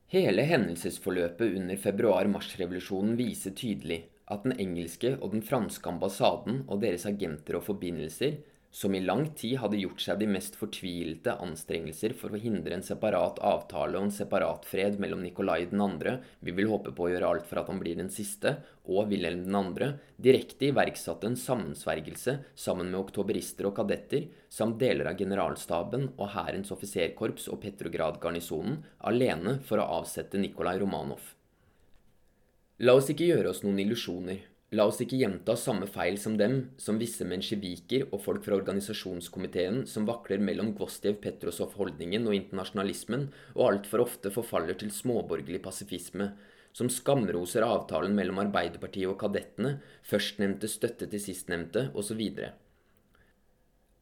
Hele 0.07 0.45
hendelsesforløpet 0.47 1.57
under 1.59 1.75
februar-mars-revolusjonen 1.83 3.17
viser 3.19 3.51
tydelig 3.59 4.05
at 4.31 4.45
den 4.45 4.53
engelske 4.55 5.17
og 5.17 5.33
den 5.33 5.41
franske 5.43 5.89
ambassaden 5.91 6.61
og 6.67 6.79
deres 6.79 7.03
agenter 7.09 7.57
og 7.59 7.65
forbindelser 7.65 8.37
som 8.71 8.95
i 8.95 9.00
lang 9.01 9.25
tid 9.36 9.57
hadde 9.62 9.79
gjort 9.79 10.01
seg 10.03 10.19
de 10.19 10.27
mest 10.29 10.57
fortvilte 10.59 11.33
anstrengelser 11.41 12.13
for 12.17 12.33
å 12.33 12.39
hindre 12.41 12.75
en 12.75 12.83
separat 12.86 13.39
avtale 13.39 13.97
og 13.97 14.07
en 14.07 14.13
separat 14.13 14.67
fred 14.67 15.00
mellom 15.01 15.24
Nikolai 15.24 15.69
2., 15.71 16.15
vi 16.45 16.55
vil 16.57 16.69
håpe 16.71 16.91
på 16.95 17.07
å 17.07 17.12
gjøre 17.13 17.29
alt 17.31 17.47
for 17.50 17.62
at 17.62 17.71
han 17.71 17.79
blir 17.81 17.97
den 17.97 18.12
siste, 18.13 18.57
og 18.86 19.09
Wilhelm 19.12 19.47
2., 19.50 19.89
direkte 20.21 20.69
iverksatte 20.69 21.29
en 21.29 21.39
sammensvergelse 21.39 22.38
sammen 22.55 22.91
med 22.91 23.00
oktoberister 23.00 23.69
og 23.69 23.77
kadetter, 23.79 24.27
samt 24.50 24.79
deler 24.83 25.09
av 25.12 25.17
generalstaben 25.19 26.12
og 26.17 26.36
hærens 26.36 26.74
offiserkorps 26.75 27.47
og 27.53 27.63
Petrograd-garnisonen, 27.63 28.83
alene 29.09 29.57
for 29.65 29.81
å 29.81 29.89
avsette 30.01 30.39
Nikolai 30.41 30.77
Romanov. 30.83 31.33
La 32.86 32.93
oss 32.93 33.09
ikke 33.09 33.25
gjøre 33.25 33.50
oss 33.50 33.63
noen 33.65 33.79
illusjoner. 33.81 34.43
La 34.75 34.83
oss 34.83 34.97
ikke 35.00 35.15
gjenta 35.21 35.53
samme 35.55 35.88
feil 35.88 36.17
som 36.19 36.33
dem, 36.36 36.57
som 36.75 36.97
visse 37.00 37.24
mensjeviker 37.24 38.09
og 38.09 38.19
folk 38.19 38.43
fra 38.43 38.57
organisasjonskomiteen 38.57 39.86
som 39.88 40.03
vakler 40.09 40.43
mellom 40.43 40.74
Gvostjev-Petrosov-holdningen 40.75 42.27
og 42.27 42.36
internasjonalismen, 42.36 43.29
og 43.55 43.63
altfor 43.69 44.03
ofte 44.03 44.33
forfaller 44.36 44.75
til 44.75 44.91
småborgerlig 44.91 45.62
pasifisme, 45.63 46.33
som 46.75 46.91
skamroser 46.91 47.63
avtalen 47.63 48.12
mellom 48.17 48.43
Arbeiderpartiet 48.43 49.07
og 49.07 49.15
kadettene, 49.24 49.77
førstnevnte 50.03 50.67
støtte 50.67 51.07
til 51.07 51.24
sistnevnte, 51.24 51.88
osv. 51.95 52.27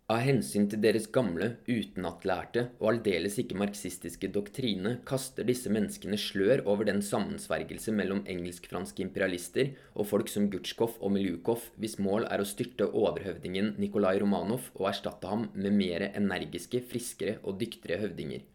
Av 0.05 0.19
hensyn 0.21 0.67
til 0.69 0.83
deres 0.83 1.07
gamle, 1.09 1.47
utenatlærte 1.65 2.67
og 2.77 2.91
aldeles 2.91 3.39
ikke 3.41 3.57
marxistiske 3.57 4.29
doktrine 4.35 4.91
kaster 5.09 5.47
disse 5.47 5.71
menneskene 5.73 6.19
slør 6.21 6.61
over 6.69 6.85
den 6.85 7.01
sammensvergelse 7.01 7.89
mellom 7.89 8.21
engelsk-franske 8.29 9.01
imperialister 9.01 9.73
og 9.95 10.05
folk 10.11 10.29
som 10.29 10.45
Gutsjkov 10.53 10.99
og 11.01 11.15
Miljukov, 11.17 11.65
hvis 11.81 11.97
mål 11.97 12.29
er 12.29 12.43
å 12.43 12.45
styrte 12.45 12.91
overhøvdingen 12.93 13.79
Nikolai 13.81 14.19
Romanov 14.21 14.69
og 14.77 14.91
erstatte 14.93 15.31
ham 15.31 15.47
med 15.57 15.73
mer 15.73 16.11
energiske, 16.11 16.85
friskere 16.85 17.39
og 17.41 17.57
dyktigere 17.65 18.03
høvdinger. 18.05 18.45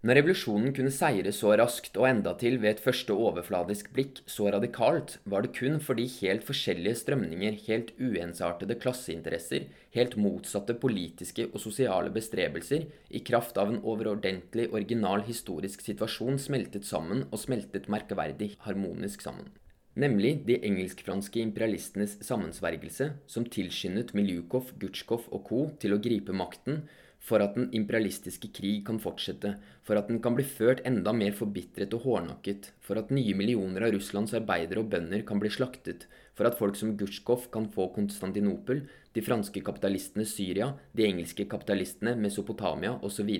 Når 0.00 0.16
revolusjonen 0.16 0.72
kunne 0.72 0.90
seire 0.96 1.28
så 1.36 1.50
raskt 1.60 1.98
og 2.00 2.06
endatil 2.08 2.54
ved 2.62 2.70
et 2.70 2.78
første 2.80 3.12
overfladisk 3.12 3.90
blikk 3.92 4.22
så 4.24 4.46
radikalt, 4.54 5.18
var 5.28 5.44
det 5.44 5.50
kun 5.58 5.76
fordi 5.84 6.06
helt 6.22 6.46
forskjellige 6.48 7.02
strømninger, 7.02 7.58
helt 7.66 7.90
uensartede 8.00 8.78
klasseinteresser, 8.80 9.66
helt 9.92 10.16
motsatte 10.16 10.78
politiske 10.80 11.50
og 11.50 11.60
sosiale 11.60 12.08
bestrebelser, 12.14 12.86
i 13.12 13.20
kraft 13.20 13.60
av 13.60 13.74
en 13.74 13.82
overordentlig 13.84 14.70
original 14.72 15.20
historisk 15.26 15.84
situasjon 15.84 16.40
smeltet 16.40 16.88
sammen 16.88 17.26
og 17.28 17.44
smeltet 17.44 17.92
merkeverdig 17.92 18.54
harmonisk 18.64 19.20
sammen. 19.28 19.52
Nemlig 20.00 20.46
de 20.48 20.56
engelsk-franske 20.64 21.42
imperialistenes 21.44 22.16
sammensvergelse, 22.24 23.10
som 23.28 23.44
tilskyndet 23.44 24.14
Miljukov, 24.16 24.72
Gutsjkov 24.80 25.28
og 25.28 25.44
co. 25.44 25.62
til 25.82 25.92
å 25.92 26.00
gripe 26.00 26.32
makten, 26.32 26.86
for 27.20 27.44
at 27.44 27.54
den 27.54 27.68
imperialistiske 27.76 28.48
krig 28.56 28.80
kan 28.86 28.98
fortsette, 29.02 29.52
for 29.84 30.00
at 30.00 30.08
den 30.08 30.18
kan 30.24 30.34
bli 30.36 30.44
ført 30.48 30.80
enda 30.88 31.12
mer 31.14 31.36
forbitret 31.36 31.92
og 31.94 32.06
hårnakket, 32.06 32.72
for 32.80 32.98
at 32.98 33.12
nye 33.14 33.36
millioner 33.36 33.86
av 33.86 33.94
Russlands 33.94 34.34
arbeidere 34.36 34.82
og 34.82 34.90
bønder 34.94 35.22
kan 35.28 35.42
bli 35.42 35.52
slaktet, 35.52 36.08
for 36.34 36.48
at 36.48 36.56
folk 36.58 36.78
som 36.80 36.96
Gutsjkov 36.96 37.50
kan 37.52 37.68
få 37.70 37.90
Konstantinopel, 37.94 38.86
de 39.12 39.24
franske 39.26 39.62
kapitalistene 39.66 40.24
Syria, 40.24 40.72
de 40.96 41.06
engelske 41.06 41.44
kapitalistene 41.50 42.16
Mesopotamia 42.16 42.96
osv. 43.04 43.30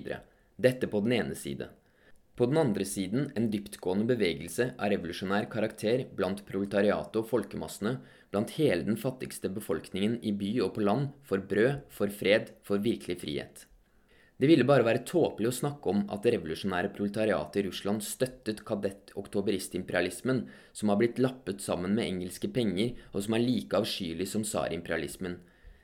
Dette 0.60 0.90
på 0.90 1.00
den 1.06 1.16
ene 1.16 1.38
side. 1.38 1.70
På 2.36 2.46
den 2.48 2.56
andre 2.56 2.86
siden 2.88 3.26
en 3.36 3.50
dyptgående 3.52 4.06
bevegelse 4.08 4.70
av 4.80 4.92
revolusjonær 4.92 5.48
karakter 5.52 6.06
blant 6.16 6.44
proletariatet 6.48 7.18
og 7.20 7.28
folkemassene, 7.28 7.98
blant 8.32 8.54
hele 8.56 8.86
den 8.86 8.96
fattigste 9.00 9.50
befolkningen 9.52 10.18
i 10.24 10.32
by 10.32 10.54
og 10.64 10.76
på 10.76 10.86
land, 10.86 11.10
for 11.26 11.42
brød, 11.50 11.82
for 11.92 12.12
fred, 12.12 12.54
for 12.64 12.80
virkelig 12.80 13.18
frihet. 13.24 13.66
Det 14.40 14.48
ville 14.48 14.64
bare 14.64 14.86
være 14.86 15.02
tåpelig 15.04 15.50
å 15.50 15.52
snakke 15.52 15.90
om 15.92 15.98
at 16.08 16.24
det 16.24 16.30
revolusjonære 16.32 16.88
proletariatet 16.96 17.58
i 17.60 17.64
Russland 17.66 18.00
støttet 18.00 18.62
kadett-oktoberistimperalismen, 18.64 20.46
som 20.72 20.88
har 20.88 20.96
blitt 20.96 21.20
lappet 21.20 21.60
sammen 21.60 21.92
med 21.98 22.06
engelske 22.06 22.48
penger, 22.48 22.94
og 23.12 23.26
som 23.26 23.36
er 23.36 23.44
like 23.44 23.76
avskyelig 23.76 24.30
som 24.30 24.46
tsarimperialismen. 24.46 25.34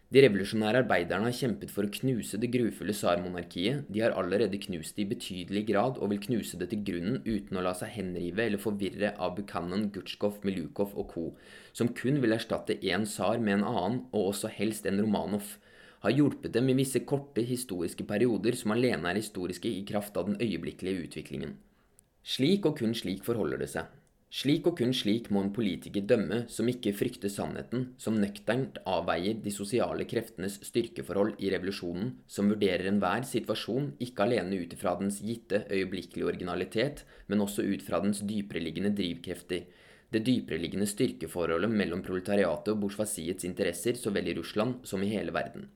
De 0.08 0.22
revolusjonære 0.22 0.80
arbeiderne 0.86 1.28
har 1.28 1.36
kjempet 1.36 1.75
for 1.75 1.84
å 1.84 1.92
knuse 1.98 2.40
det 2.40 2.48
grufulle 2.54 2.96
tsarmonarkiet, 2.96 3.90
de 3.92 4.04
har 4.06 4.16
allerede 4.16 4.62
knust 4.64 4.96
det 4.96 5.04
i 5.04 5.10
betydelig 5.12 5.64
grad 5.75 6.00
og 6.00 6.14
vil 6.14 6.25
knuse 6.25 6.56
det 6.56 6.70
til 6.72 6.84
grunnen 6.88 7.20
uten 7.26 7.60
å 7.60 7.66
la 7.66 7.75
seg 7.76 7.92
henrive 7.98 8.46
eller 8.46 8.62
forvirre 8.62 9.12
av 9.20 9.36
Buchanan, 9.36 9.90
Gutsjkov, 9.92 10.40
Milukov 10.48 10.96
og 10.96 11.12
co., 11.12 11.28
som 11.76 11.92
kun 11.92 12.22
vil 12.25 12.38
erstatte 12.38 12.80
én 12.80 13.04
tsar 13.04 13.36
med 13.36 13.58
en 13.58 13.68
annen, 13.75 14.02
og 14.16 14.30
også 14.30 14.54
helst 14.56 14.88
en 14.88 15.04
Romanov 15.04 15.58
har 16.00 16.14
hjulpet 16.14 16.52
dem 16.54 16.68
i 16.70 16.76
visse 16.78 17.02
korte 17.08 17.44
historiske 17.46 18.04
perioder 18.08 18.56
som 18.58 18.74
alene 18.74 19.10
er 19.10 19.20
historiske 19.20 19.70
i 19.70 19.84
kraft 19.88 20.16
av 20.16 20.28
den 20.30 20.40
øyeblikkelige 20.40 21.06
utviklingen. 21.08 21.54
Slik 22.26 22.66
og 22.66 22.80
kun 22.80 22.94
slik 22.94 23.24
forholder 23.26 23.62
det 23.62 23.70
seg. 23.72 23.86
Slik 24.36 24.66
og 24.66 24.74
kun 24.80 24.90
slik 24.92 25.28
må 25.30 25.44
en 25.44 25.52
politiker 25.54 26.02
dømme 26.02 26.42
som 26.50 26.66
ikke 26.68 26.92
frykter 26.98 27.30
sannheten, 27.30 27.92
som 27.96 28.18
nøkternt 28.18 28.80
avveier 28.82 29.38
de 29.44 29.52
sosiale 29.54 30.04
kreftenes 30.10 30.58
styrkeforhold 30.66 31.38
i 31.38 31.52
revolusjonen, 31.54 32.10
som 32.26 32.50
vurderer 32.50 32.90
enhver 32.90 33.22
situasjon 33.24 33.92
ikke 34.02 34.26
alene 34.26 34.58
ut 34.58 34.74
ifra 34.74 34.96
dens 34.98 35.22
gitte 35.22 35.62
øyeblikkelige 35.70 36.26
originalitet, 36.32 37.04
men 37.30 37.46
også 37.46 37.64
ut 37.64 37.86
fra 37.86 38.02
dens 38.02 38.24
dypereliggende 38.26 38.92
drivkrefter, 38.98 39.64
det 40.12 40.26
dypereliggende 40.26 40.86
styrkeforholdet 40.90 41.70
mellom 41.70 42.02
proletariatet 42.02 42.74
og 42.74 42.82
bourgeoisiets 42.82 43.46
interesser 43.46 43.98
så 43.98 44.12
vel 44.14 44.30
i 44.30 44.36
Russland 44.36 44.82
som 44.86 45.02
i 45.02 45.10
hele 45.10 45.34
verden. 45.34 45.70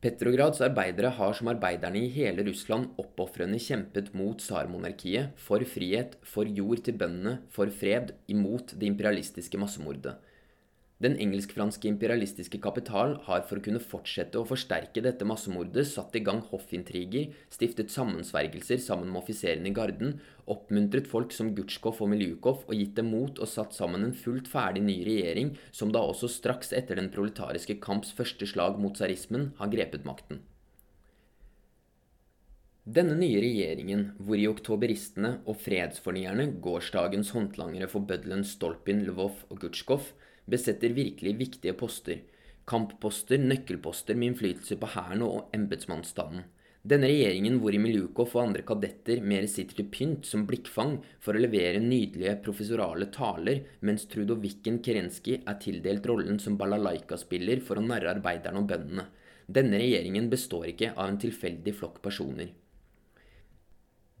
Petrograds 0.00 0.62
arbeidere 0.64 1.10
har 1.12 1.34
som 1.36 1.50
arbeiderne 1.50 2.00
i 2.00 2.12
hele 2.14 2.40
Russland 2.46 2.94
oppofrende 3.02 3.58
kjempet 3.60 4.06
mot 4.16 4.38
tsarmonarkiet, 4.40 5.34
for 5.36 5.60
frihet, 5.68 6.14
for 6.24 6.48
jord 6.48 6.80
til 6.86 6.96
bøndene, 6.96 7.34
for 7.52 7.68
fred, 7.68 8.14
imot 8.32 8.72
det 8.80 8.88
imperialistiske 8.88 9.60
massemordet. 9.60 10.14
Den 11.00 11.14
engelsk-franske 11.16 11.88
imperialistiske 11.88 12.58
kapital 12.60 13.14
har 13.24 13.46
for 13.48 13.56
å 13.56 13.62
kunne 13.64 13.80
fortsette 13.80 14.36
å 14.36 14.44
forsterke 14.44 15.00
dette 15.00 15.24
massemordet 15.24 15.86
satt 15.88 16.18
i 16.18 16.20
gang 16.26 16.42
hoffintriger, 16.50 17.30
stiftet 17.48 17.88
sammensvergelser 17.94 18.82
sammen 18.84 19.08
med 19.08 19.22
offiserene 19.22 19.70
i 19.70 19.72
garden, 19.78 20.18
oppmuntret 20.44 21.08
folk 21.08 21.32
som 21.32 21.54
Gutsjkov 21.56 22.04
og 22.04 22.12
Miljukov 22.12 22.66
og 22.66 22.76
gitt 22.76 23.00
dem 23.00 23.08
mot 23.14 23.40
og 23.40 23.48
satt 23.48 23.72
sammen 23.72 24.04
en 24.04 24.12
fullt 24.12 24.52
ferdig 24.52 24.84
ny 24.84 24.98
regjering 25.08 25.54
som 25.72 25.88
da 25.88 26.04
også 26.04 26.28
straks 26.28 26.76
etter 26.76 27.00
den 27.00 27.08
proletariske 27.14 27.80
kamps 27.80 28.12
første 28.12 28.52
slag 28.52 28.76
mot 28.76 28.92
tsarismen 28.92 29.54
har 29.56 29.72
grepet 29.72 30.04
makten. 30.04 30.44
Denne 32.84 33.16
nye 33.16 33.40
regjeringen, 33.40 34.10
hvor 34.20 34.36
i 34.36 34.48
oktoberistene 34.50 35.38
og 35.48 35.56
fredsfornyerne, 35.64 36.50
gårsdagens 36.60 37.32
håndlangere 37.32 37.88
for 37.88 38.04
bøddelen 38.04 38.44
Stolpin, 38.44 39.06
Lvov 39.08 39.46
og 39.48 39.60
Gutsjkov, 39.64 40.10
besetter 40.50 40.94
virkelig 40.96 41.34
viktige 41.38 41.74
poster. 41.78 42.22
Kampposter, 42.70 43.40
nøkkelposter 43.40 44.18
med 44.18 44.32
innflytelse 44.32 44.78
på 44.78 44.90
hæren 44.94 45.24
og 45.26 45.54
embetsmannsstanden. 45.56 46.44
Denne 46.80 47.10
regjeringen 47.10 47.58
hvor 47.60 47.74
Miljukov 47.76 48.30
og 48.32 48.46
andre 48.46 48.62
kadetter 48.64 49.20
mer 49.20 49.44
sitter 49.52 49.82
til 49.82 49.88
pynt 49.92 50.24
som 50.24 50.46
blikkfang 50.48 50.94
for 51.20 51.36
å 51.36 51.42
levere 51.42 51.82
nydelige 51.84 52.38
professorale 52.46 53.10
taler, 53.12 53.66
mens 53.84 54.06
Trudovikken 54.08 54.78
Kerenskij 54.80 55.42
er 55.42 55.58
tildelt 55.60 56.08
rollen 56.08 56.40
som 56.40 56.56
balalaika-spiller 56.60 57.60
for 57.66 57.76
å 57.76 57.84
narre 57.84 58.14
arbeiderne 58.14 58.62
og 58.62 58.72
bøndene. 58.72 59.06
Denne 59.44 59.82
regjeringen 59.82 60.32
består 60.32 60.70
ikke 60.72 60.94
av 60.94 61.10
en 61.10 61.20
tilfeldig 61.20 61.76
flokk 61.76 62.00
personer. 62.06 62.54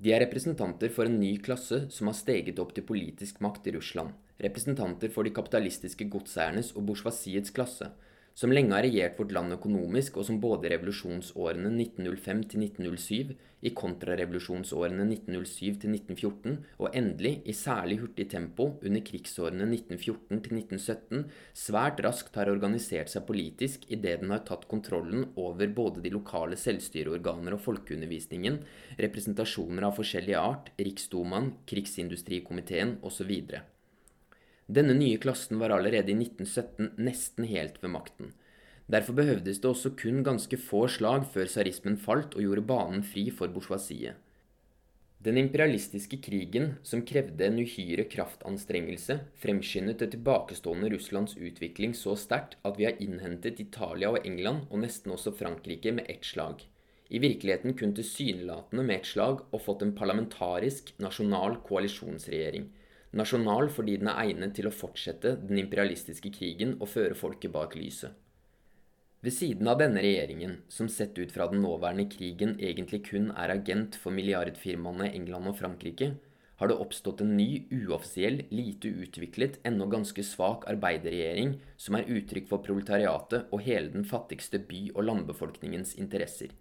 De 0.00 0.14
er 0.14 0.22
representanter 0.24 0.88
for 0.88 1.04
en 1.04 1.18
ny 1.20 1.34
klasse 1.44 1.82
som 1.92 2.08
har 2.08 2.16
steget 2.16 2.60
opp 2.62 2.70
til 2.72 2.86
politisk 2.88 3.42
makt 3.44 3.66
i 3.68 3.74
Russland. 3.74 4.14
Representanter 4.40 5.12
for 5.12 5.28
de 5.28 5.32
kapitalistiske 5.36 6.06
godseiernes 6.08 6.70
og 6.72 6.86
bourgeoisiets 6.88 7.52
klasse, 7.52 7.90
som 8.40 8.52
lenge 8.54 8.72
har 8.72 8.86
regjert 8.86 9.18
vårt 9.20 9.34
land 9.36 9.52
økonomisk, 9.52 10.16
og 10.16 10.24
som 10.24 10.38
både 10.40 10.64
i 10.64 10.72
revolusjonsårene 10.72 11.68
1905 11.74 12.38
til 12.48 12.62
1907, 12.64 13.32
i 13.60 13.72
kontrarevolusjonsårene 13.76 15.04
1907 15.10 15.74
til 15.82 15.92
1914, 15.92 16.54
og 16.80 16.96
endelig, 16.96 17.34
i 17.44 17.52
særlig 17.52 17.98
hurtig 18.00 18.30
tempo, 18.32 18.70
under 18.80 19.04
krigsårene 19.04 19.66
1914 19.68 20.40
til 20.46 20.56
1917, 20.56 21.26
svært 21.64 22.00
raskt 22.06 22.38
har 22.40 22.48
organisert 22.52 23.12
seg 23.12 23.26
politisk 23.28 23.84
idet 23.92 24.22
den 24.22 24.32
har 24.32 24.40
tatt 24.48 24.64
kontrollen 24.70 25.26
over 25.36 25.74
både 25.76 26.00
de 26.00 26.14
lokale 26.14 26.56
selvstyreorganer 26.60 27.58
og 27.58 27.64
folkeundervisningen, 27.66 28.56
representasjoner 29.04 29.90
av 29.90 30.00
forskjellig 30.00 30.38
art, 30.40 30.72
Riksdomaen, 30.80 31.52
Krigsindustrikomiteen 31.68 32.96
osv. 33.04 33.36
Denne 34.70 34.94
nye 34.94 35.18
klassen 35.18 35.58
var 35.58 35.72
allerede 35.74 36.12
i 36.12 36.14
1917 36.14 36.92
nesten 37.02 37.46
helt 37.50 37.80
ved 37.82 37.90
makten. 37.90 38.28
Derfor 38.90 39.16
behøvdes 39.18 39.58
det 39.62 39.66
også 39.66 39.90
kun 39.98 40.20
ganske 40.26 40.58
få 40.62 40.84
slag 40.94 41.24
før 41.32 41.48
tsarismen 41.50 41.96
falt 41.98 42.36
og 42.36 42.44
gjorde 42.44 42.66
banen 42.68 43.02
fri 43.02 43.24
for 43.34 43.50
bourgeoisiet. 43.50 44.14
Den 45.20 45.36
imperialistiske 45.36 46.20
krigen, 46.24 46.76
som 46.86 47.02
krevde 47.04 47.44
en 47.44 47.58
uhyre 47.60 48.06
kraftanstrengelse, 48.12 49.18
fremskyndet 49.42 50.00
det 50.00 50.12
tilbakestående 50.14 50.88
Russlands 50.94 51.34
utvikling 51.36 51.92
så 51.98 52.14
sterkt 52.16 52.54
at 52.64 52.78
vi 52.78 52.86
har 52.86 53.02
innhentet 53.04 53.60
Italia 53.60 54.14
og 54.14 54.24
England, 54.24 54.68
og 54.70 54.80
nesten 54.86 55.12
også 55.12 55.34
Frankrike, 55.36 55.92
med 55.92 56.06
ett 56.08 56.24
slag. 56.24 56.62
I 57.10 57.18
virkeligheten 57.18 57.74
kun 57.76 57.92
tilsynelatende 57.98 58.86
med 58.86 59.02
ett 59.02 59.10
slag, 59.10 59.42
og 59.50 59.64
fått 59.66 59.82
en 59.84 59.96
parlamentarisk, 59.98 60.94
nasjonal 61.02 61.58
koalisjonsregjering. 61.66 62.70
Nasjonal 63.10 63.68
fordi 63.74 63.96
den 63.98 64.10
er 64.12 64.20
egnet 64.22 64.54
til 64.54 64.68
å 64.68 64.74
fortsette 64.74 65.34
den 65.42 65.58
imperialistiske 65.58 66.30
krigen 66.36 66.76
og 66.78 66.92
føre 66.92 67.16
folket 67.18 67.50
bak 67.54 67.74
lyset. 67.74 68.14
Ved 69.20 69.34
siden 69.36 69.68
av 69.68 69.80
denne 69.82 70.00
regjeringen, 70.00 70.60
som 70.72 70.88
sett 70.88 71.18
ut 71.18 71.32
fra 71.34 71.50
den 71.50 71.60
nåværende 71.60 72.06
krigen 72.08 72.54
egentlig 72.56 73.02
kun 73.10 73.28
er 73.34 73.52
agent 73.52 73.98
for 74.00 74.14
milliardfirmaene 74.16 75.10
England 75.10 75.50
og 75.50 75.58
Frankrike, 75.58 76.14
har 76.60 76.68
det 76.68 76.78
oppstått 76.80 77.20
en 77.24 77.34
ny, 77.36 77.66
uoffisiell, 77.72 78.42
lite 78.52 78.88
utviklet, 79.02 79.58
ennå 79.64 79.90
ganske 79.92 80.24
svak 80.24 80.66
arbeiderregjering 80.68 81.54
som 81.80 81.96
er 81.96 82.08
uttrykk 82.08 82.48
for 82.48 82.64
proletariatet 82.64 83.48
og 83.50 83.64
hele 83.64 83.92
den 83.92 84.04
fattigste 84.08 84.60
by- 84.70 84.90
og 84.94 85.06
landbefolkningens 85.08 85.96
interesser. 86.00 86.52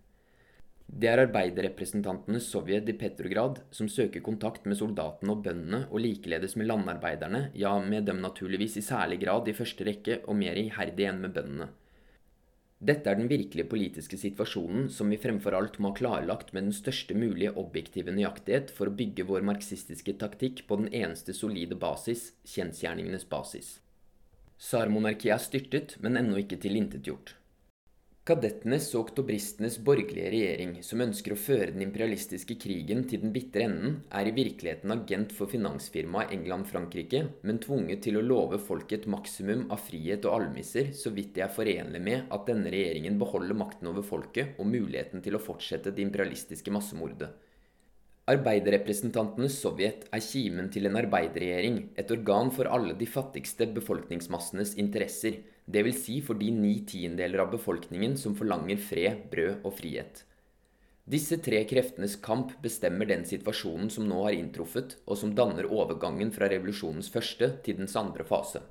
Det 0.89 1.05
er 1.05 1.21
arbeiderrepresentantene 1.21 2.39
sovjet 2.41 2.87
i 2.89 2.95
Petrograd 2.97 3.59
som 3.71 3.89
søker 3.91 4.23
kontakt 4.25 4.65
med 4.65 4.79
soldatene 4.79 5.35
og 5.35 5.43
bøndene, 5.45 5.83
og 5.93 6.01
likeledes 6.01 6.55
med 6.57 6.65
landarbeiderne, 6.71 7.51
ja, 7.53 7.75
med 7.79 8.07
dem 8.09 8.23
naturligvis 8.23 8.79
i 8.81 8.85
særlig 8.87 9.19
grad 9.21 9.47
i 9.47 9.53
første 9.53 9.85
rekke, 9.85 10.23
og 10.25 10.39
mer 10.41 10.57
iherdig 10.57 11.05
enn 11.11 11.21
med 11.21 11.35
bøndene. 11.37 11.69
Dette 12.79 13.11
er 13.11 13.19
den 13.19 13.27
virkelige 13.27 13.67
politiske 13.67 14.17
situasjonen 14.17 14.87
som 14.89 15.09
vi 15.11 15.19
fremfor 15.19 15.55
alt 15.57 15.77
må 15.83 15.91
ha 15.91 15.97
klarlagt 15.97 16.53
med 16.55 16.69
den 16.69 16.75
største 16.75 17.13
mulige 17.13 17.51
objektive 17.59 18.13
nøyaktighet 18.15 18.71
for 18.71 18.87
å 18.87 18.95
bygge 18.95 19.27
vår 19.27 19.43
marxistiske 19.49 20.15
taktikk 20.21 20.63
på 20.67 20.79
den 20.79 20.87
eneste 20.95 21.35
solide 21.35 21.75
basis, 21.75 22.31
kjensgjerningenes 22.47 23.27
basis. 23.29 23.73
Tsarmonarkiet 24.59 25.35
er 25.35 25.43
styrtet, 25.43 25.97
men 25.99 26.17
ennå 26.19 26.39
ikke 26.39 26.59
tilintetgjort. 26.63 27.35
Kadettenes 28.29 28.91
og 28.93 29.07
oktobristenes 29.07 29.79
borgerlige 29.81 30.29
regjering, 30.29 30.75
som 30.85 31.01
ønsker 31.01 31.33
å 31.33 31.37
føre 31.39 31.71
den 31.73 31.81
imperialistiske 31.87 32.59
krigen 32.61 33.01
til 33.09 33.23
den 33.23 33.31
bitre 33.33 33.63
enden, 33.65 33.95
er 34.13 34.29
i 34.29 34.33
virkeligheten 34.35 34.93
agent 34.93 35.33
for 35.33 35.49
finansfirmaet 35.49 36.35
England-Frankrike, 36.35 37.23
men 37.41 37.57
tvunget 37.63 38.03
til 38.05 38.19
å 38.19 38.23
love 38.27 38.61
folket 38.61 39.07
et 39.07 39.09
maksimum 39.09 39.65
av 39.73 39.81
frihet 39.87 40.29
og 40.29 40.35
almisser, 40.35 40.93
så 40.93 41.09
vidt 41.15 41.33
det 41.39 41.47
er 41.47 41.55
forenlig 41.57 42.03
med 42.05 42.29
at 42.29 42.45
denne 42.45 42.69
regjeringen 42.69 43.17
beholder 43.17 43.57
makten 43.57 43.89
over 43.89 44.05
folket 44.05 44.61
og 44.61 44.69
muligheten 44.75 45.25
til 45.25 45.33
å 45.33 45.41
fortsette 45.41 45.89
det 45.89 46.05
imperialistiske 46.05 46.75
massemordet. 46.75 47.33
Arbeiderrepresentantenes 48.29 49.55
sovjet 49.57 50.03
er 50.13 50.21
kimen 50.21 50.69
til 50.69 50.85
en 50.85 51.01
arbeiderregjering, 51.01 51.87
et 51.97 52.11
organ 52.13 52.53
for 52.53 52.69
alle 52.69 52.93
de 52.93 53.09
fattigste 53.09 53.65
befolkningsmassenes 53.73 54.77
interesser, 54.77 55.41
dvs. 55.69 56.01
Si 56.05 56.17
for 56.25 56.39
de 56.39 56.49
ni 56.55 56.79
tiendeler 56.89 57.43
av 57.45 57.53
befolkningen 57.53 58.17
som 58.17 58.35
forlanger 58.37 58.81
fred, 58.81 59.27
brød 59.31 59.61
og 59.67 59.75
frihet. 59.77 60.23
Disse 61.09 61.39
tre 61.41 61.63
kreftenes 61.65 62.19
kamp 62.21 62.51
bestemmer 62.61 63.07
den 63.09 63.23
situasjonen 63.25 63.89
som 63.93 64.05
nå 64.09 64.25
har 64.27 64.35
inntruffet, 64.37 64.99
og 65.09 65.17
som 65.17 65.31
danner 65.37 65.69
overgangen 65.69 66.33
fra 66.35 66.49
revolusjonens 66.51 67.09
første 67.09 67.55
til 67.65 67.79
dens 67.81 67.95
andre 67.97 68.25
fase. 68.29 68.61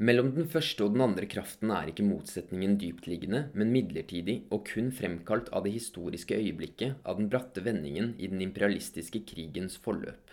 Mellom 0.00 0.30
den 0.32 0.46
første 0.48 0.86
og 0.86 0.94
den 0.94 1.04
andre 1.04 1.26
kraften 1.28 1.74
er 1.76 1.90
ikke 1.90 2.06
motsetningen 2.08 2.78
dyptliggende, 2.80 3.42
men 3.52 3.72
midlertidig 3.74 4.38
og 4.48 4.64
kun 4.70 4.88
fremkalt 4.96 5.50
av 5.52 5.66
det 5.66 5.74
historiske 5.74 6.38
øyeblikket 6.40 7.04
av 7.04 7.20
den 7.20 7.28
bratte 7.28 7.60
vendingen 7.66 8.14
i 8.16 8.30
den 8.32 8.40
imperialistiske 8.40 9.20
krigens 9.28 9.76
forløp. 9.76 10.29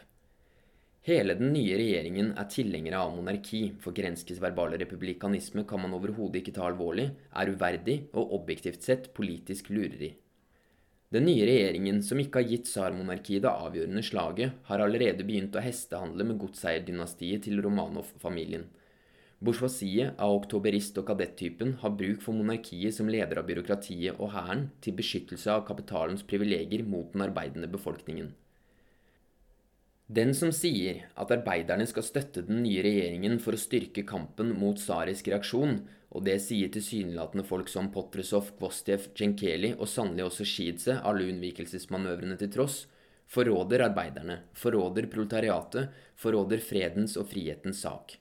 Hele 1.08 1.38
den 1.40 1.54
nye 1.56 1.76
regjeringen 1.80 2.34
er 2.36 2.50
tilhengere 2.52 3.00
av 3.00 3.14
monarki, 3.16 3.62
for 3.80 3.96
Grenskes 3.96 4.42
verbale 4.44 4.76
republikanisme 4.82 5.64
kan 5.68 5.80
man 5.80 5.94
overhodet 5.96 6.42
ikke 6.42 6.52
ta 6.58 6.66
alvorlig, 6.68 7.06
er 7.32 7.52
uverdig 7.54 7.94
og 8.12 8.34
objektivt 8.36 8.84
sett 8.84 9.14
politisk 9.16 9.70
lureri. 9.72 10.10
Den 11.16 11.24
nye 11.24 11.46
regjeringen, 11.48 12.02
som 12.04 12.20
ikke 12.20 12.42
har 12.42 12.50
gitt 12.50 12.68
tsarmonarkiet 12.68 13.46
det 13.46 13.54
avgjørende 13.54 14.04
slaget, 14.04 14.58
har 14.68 14.84
allerede 14.84 15.24
begynt 15.24 15.56
å 15.56 15.64
hestehandle 15.64 16.26
med 16.28 16.42
godseierdynastiet 16.42 17.46
til 17.46 17.62
Romanov-familien. 17.64 18.66
Bourgeoisiet 19.40 20.20
av 20.20 20.34
oktoberist- 20.42 21.00
og 21.00 21.08
kadettypen 21.08 21.78
har 21.86 21.96
bruk 21.96 22.20
for 22.26 22.36
monarkiet 22.36 22.98
som 22.98 23.08
leder 23.08 23.40
av 23.40 23.48
byråkratiet 23.48 24.20
og 24.20 24.34
hæren 24.36 24.68
til 24.84 25.00
beskyttelse 25.00 25.56
av 25.56 25.64
kapitalens 25.72 26.28
privilegier 26.28 26.84
mot 26.84 27.16
den 27.16 27.24
arbeidende 27.30 27.72
befolkningen. 27.72 28.34
Den 30.08 30.32
som 30.32 30.54
sier 30.56 31.02
at 31.20 31.32
arbeiderne 31.36 31.84
skal 31.90 32.06
støtte 32.08 32.46
den 32.48 32.62
nye 32.64 32.80
regjeringen 32.86 33.42
for 33.44 33.58
å 33.58 33.60
styrke 33.60 34.06
kampen 34.08 34.54
mot 34.56 34.80
tsarisk 34.80 35.28
reaksjon, 35.28 35.82
og 36.16 36.24
det 36.24 36.38
sier 36.40 36.72
tilsynelatende 36.72 37.44
folk 37.44 37.68
som 37.68 37.90
Potrusov, 37.92 38.54
Kvostjev, 38.56 39.10
Djenkeli 39.12 39.74
og 39.76 39.90
sannelig 39.92 40.30
også 40.30 40.48
Shidze, 40.48 40.96
alle 41.04 41.28
unnvikelsesmanøvrene 41.28 42.38
til 42.40 42.54
tross, 42.56 42.86
forråder 43.28 43.84
arbeiderne, 43.90 44.40
forråder 44.56 45.10
proletariatet, 45.12 45.92
forråder 46.16 46.64
fredens 46.64 47.18
og 47.20 47.28
frihetens 47.34 47.84
sak. 47.84 48.16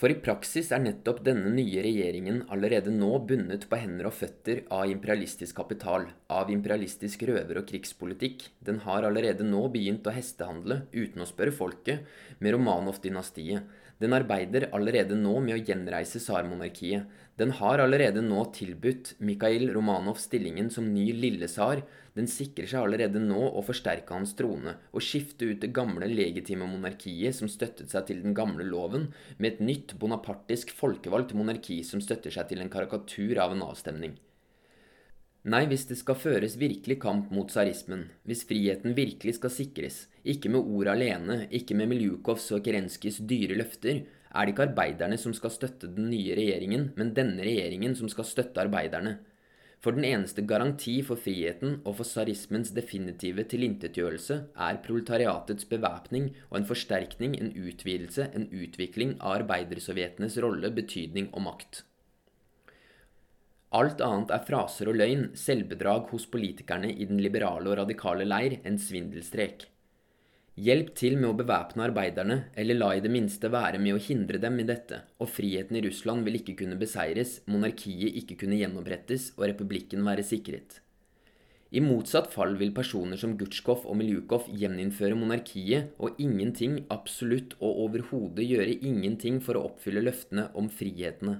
For 0.00 0.08
i 0.08 0.16
praksis 0.16 0.70
er 0.72 0.80
nettopp 0.80 1.18
denne 1.26 1.50
nye 1.52 1.82
regjeringen 1.84 2.38
allerede 2.54 2.88
nå 2.94 3.10
bundet 3.28 3.66
på 3.68 3.76
hender 3.82 4.06
og 4.08 4.14
føtter 4.16 4.62
av 4.72 4.88
imperialistisk 4.88 5.58
kapital, 5.58 6.06
av 6.32 6.48
imperialistisk 6.48 7.26
røver- 7.28 7.60
og 7.60 7.66
krigspolitikk. 7.68 8.46
Den 8.64 8.80
har 8.86 9.04
allerede 9.04 9.44
nå 9.44 9.66
begynt 9.68 10.08
å 10.08 10.16
hestehandle, 10.16 10.86
uten 10.96 11.20
å 11.20 11.28
spørre 11.28 11.52
folket, 11.52 12.08
med 12.40 12.56
Romanov-dynastiet. 12.56 13.68
Den 14.00 14.16
arbeider 14.16 14.70
allerede 14.72 15.18
nå 15.20 15.34
med 15.44 15.58
å 15.58 15.60
gjenreise 15.60 16.22
tsarmonarkiet. 16.24 17.04
Den 17.36 17.52
har 17.60 17.84
allerede 17.84 18.22
nå 18.24 18.46
tilbudt 18.56 19.18
Mikhail 19.20 19.68
Romanov 19.74 20.16
stillingen 20.20 20.72
som 20.72 20.88
ny 20.94 21.10
lillesar, 21.12 21.84
den 22.16 22.26
sikrer 22.28 22.66
seg 22.68 22.82
allerede 22.82 23.20
nå 23.22 23.38
å 23.54 23.62
forsterke 23.64 24.16
hans 24.16 24.32
trone 24.38 24.74
og 24.90 25.04
skifte 25.04 25.46
ut 25.46 25.60
det 25.62 25.70
gamle 25.76 26.08
legitime 26.10 26.66
monarkiet 26.68 27.36
som 27.36 27.50
støttet 27.50 27.92
seg 27.92 28.08
til 28.08 28.24
den 28.24 28.34
gamle 28.36 28.66
loven, 28.66 29.10
med 29.38 29.54
et 29.54 29.62
nytt 29.64 29.89
bonapartisk 29.98 30.74
folkevalgt 30.76 31.32
monarki 31.34 31.80
som 31.86 32.02
støtter 32.04 32.34
seg 32.34 32.50
til 32.50 32.62
en 32.62 32.70
karikatur 32.72 33.40
av 33.42 33.54
en 33.54 33.64
avstemning. 33.66 34.18
Nei, 35.50 35.62
hvis 35.70 35.86
det 35.88 35.96
skal 35.96 36.18
føres 36.20 36.58
virkelig 36.60 36.98
kamp 37.00 37.30
mot 37.32 37.48
tsarismen, 37.48 38.10
hvis 38.28 38.42
friheten 38.44 38.92
virkelig 38.92 39.38
skal 39.38 39.52
sikres, 39.54 40.02
ikke 40.20 40.50
med 40.52 40.68
ord 40.68 40.90
alene, 40.92 41.46
ikke 41.48 41.78
med 41.78 41.88
Miljukovs 41.88 42.50
og 42.52 42.66
Kerenskijs 42.66 43.22
dyre 43.24 43.56
løfter, 43.56 44.02
er 44.04 44.46
det 44.46 44.52
ikke 44.52 44.66
arbeiderne 44.68 45.16
som 45.18 45.32
skal 45.34 45.54
støtte 45.54 45.88
den 45.94 46.10
nye 46.12 46.36
regjeringen, 46.36 46.90
men 47.00 47.14
denne 47.16 47.40
regjeringen 47.46 47.96
som 47.96 48.12
skal 48.12 48.28
støtte 48.28 48.60
arbeiderne. 48.60 49.16
For 49.80 49.96
den 49.96 50.04
eneste 50.04 50.42
garanti 50.44 50.98
for 51.00 51.16
friheten 51.16 51.78
og 51.88 51.94
for 52.02 52.04
tsarismens 52.04 52.74
definitive 52.76 53.46
tilintetgjørelse 53.48 54.36
er 54.66 54.80
proletariatets 54.84 55.64
bevæpning 55.70 56.26
og 56.50 56.58
en 56.58 56.68
forsterkning, 56.68 57.38
en 57.40 57.54
utvidelse, 57.56 58.26
en 58.36 58.44
utvikling 58.52 59.14
av 59.22 59.38
arbeidersovjetenes 59.38 60.36
rolle, 60.44 60.68
betydning 60.76 61.30
og 61.32 61.46
makt. 61.48 61.80
Alt 63.72 64.04
annet 64.04 64.34
er 64.36 64.44
fraser 64.44 64.92
og 64.92 65.00
løgn, 65.00 65.28
selvbedrag 65.38 66.12
hos 66.12 66.28
politikerne 66.28 66.92
i 66.92 67.08
den 67.08 67.22
liberale 67.24 67.70
og 67.72 67.80
radikale 67.80 68.28
leir, 68.28 68.58
en 68.66 68.76
svindelstrek. 68.76 69.69
Hjelp 70.58 70.90
til 70.98 71.14
med 71.16 71.28
å 71.30 71.36
bevæpne 71.38 71.84
arbeiderne, 71.86 72.36
eller 72.58 72.74
la 72.74 72.90
i 72.96 73.00
det 73.04 73.10
minste 73.12 73.48
være 73.52 73.78
med 73.78 73.94
å 73.94 74.02
hindre 74.02 74.40
dem 74.42 74.58
i 74.58 74.66
dette, 74.66 74.98
og 75.22 75.30
friheten 75.30 75.78
i 75.78 75.82
Russland 75.86 76.26
vil 76.26 76.40
ikke 76.40 76.56
kunne 76.58 76.78
beseires, 76.80 77.38
monarkiet 77.46 78.18
ikke 78.18 78.36
kunne 78.42 78.58
gjenopprettes 78.58 79.30
og 79.38 79.46
republikken 79.46 80.02
være 80.04 80.26
sikret. 80.26 80.80
I 81.70 81.78
motsatt 81.78 82.32
fall 82.32 82.56
vil 82.58 82.72
personer 82.74 83.20
som 83.20 83.36
Gutsjkov 83.38 83.84
og 83.86 83.94
Miljukov 84.00 84.48
gjeninnføre 84.50 85.14
monarkiet 85.14 85.94
og 86.02 86.18
ingenting, 86.18 86.80
absolutt 86.90 87.54
og 87.60 87.84
overhodet 87.84 88.42
gjøre 88.42 88.74
ingenting 88.74 89.38
for 89.44 89.54
å 89.54 89.68
oppfylle 89.68 90.02
løftene 90.02 90.48
om 90.58 90.66
frihetene. 90.66 91.36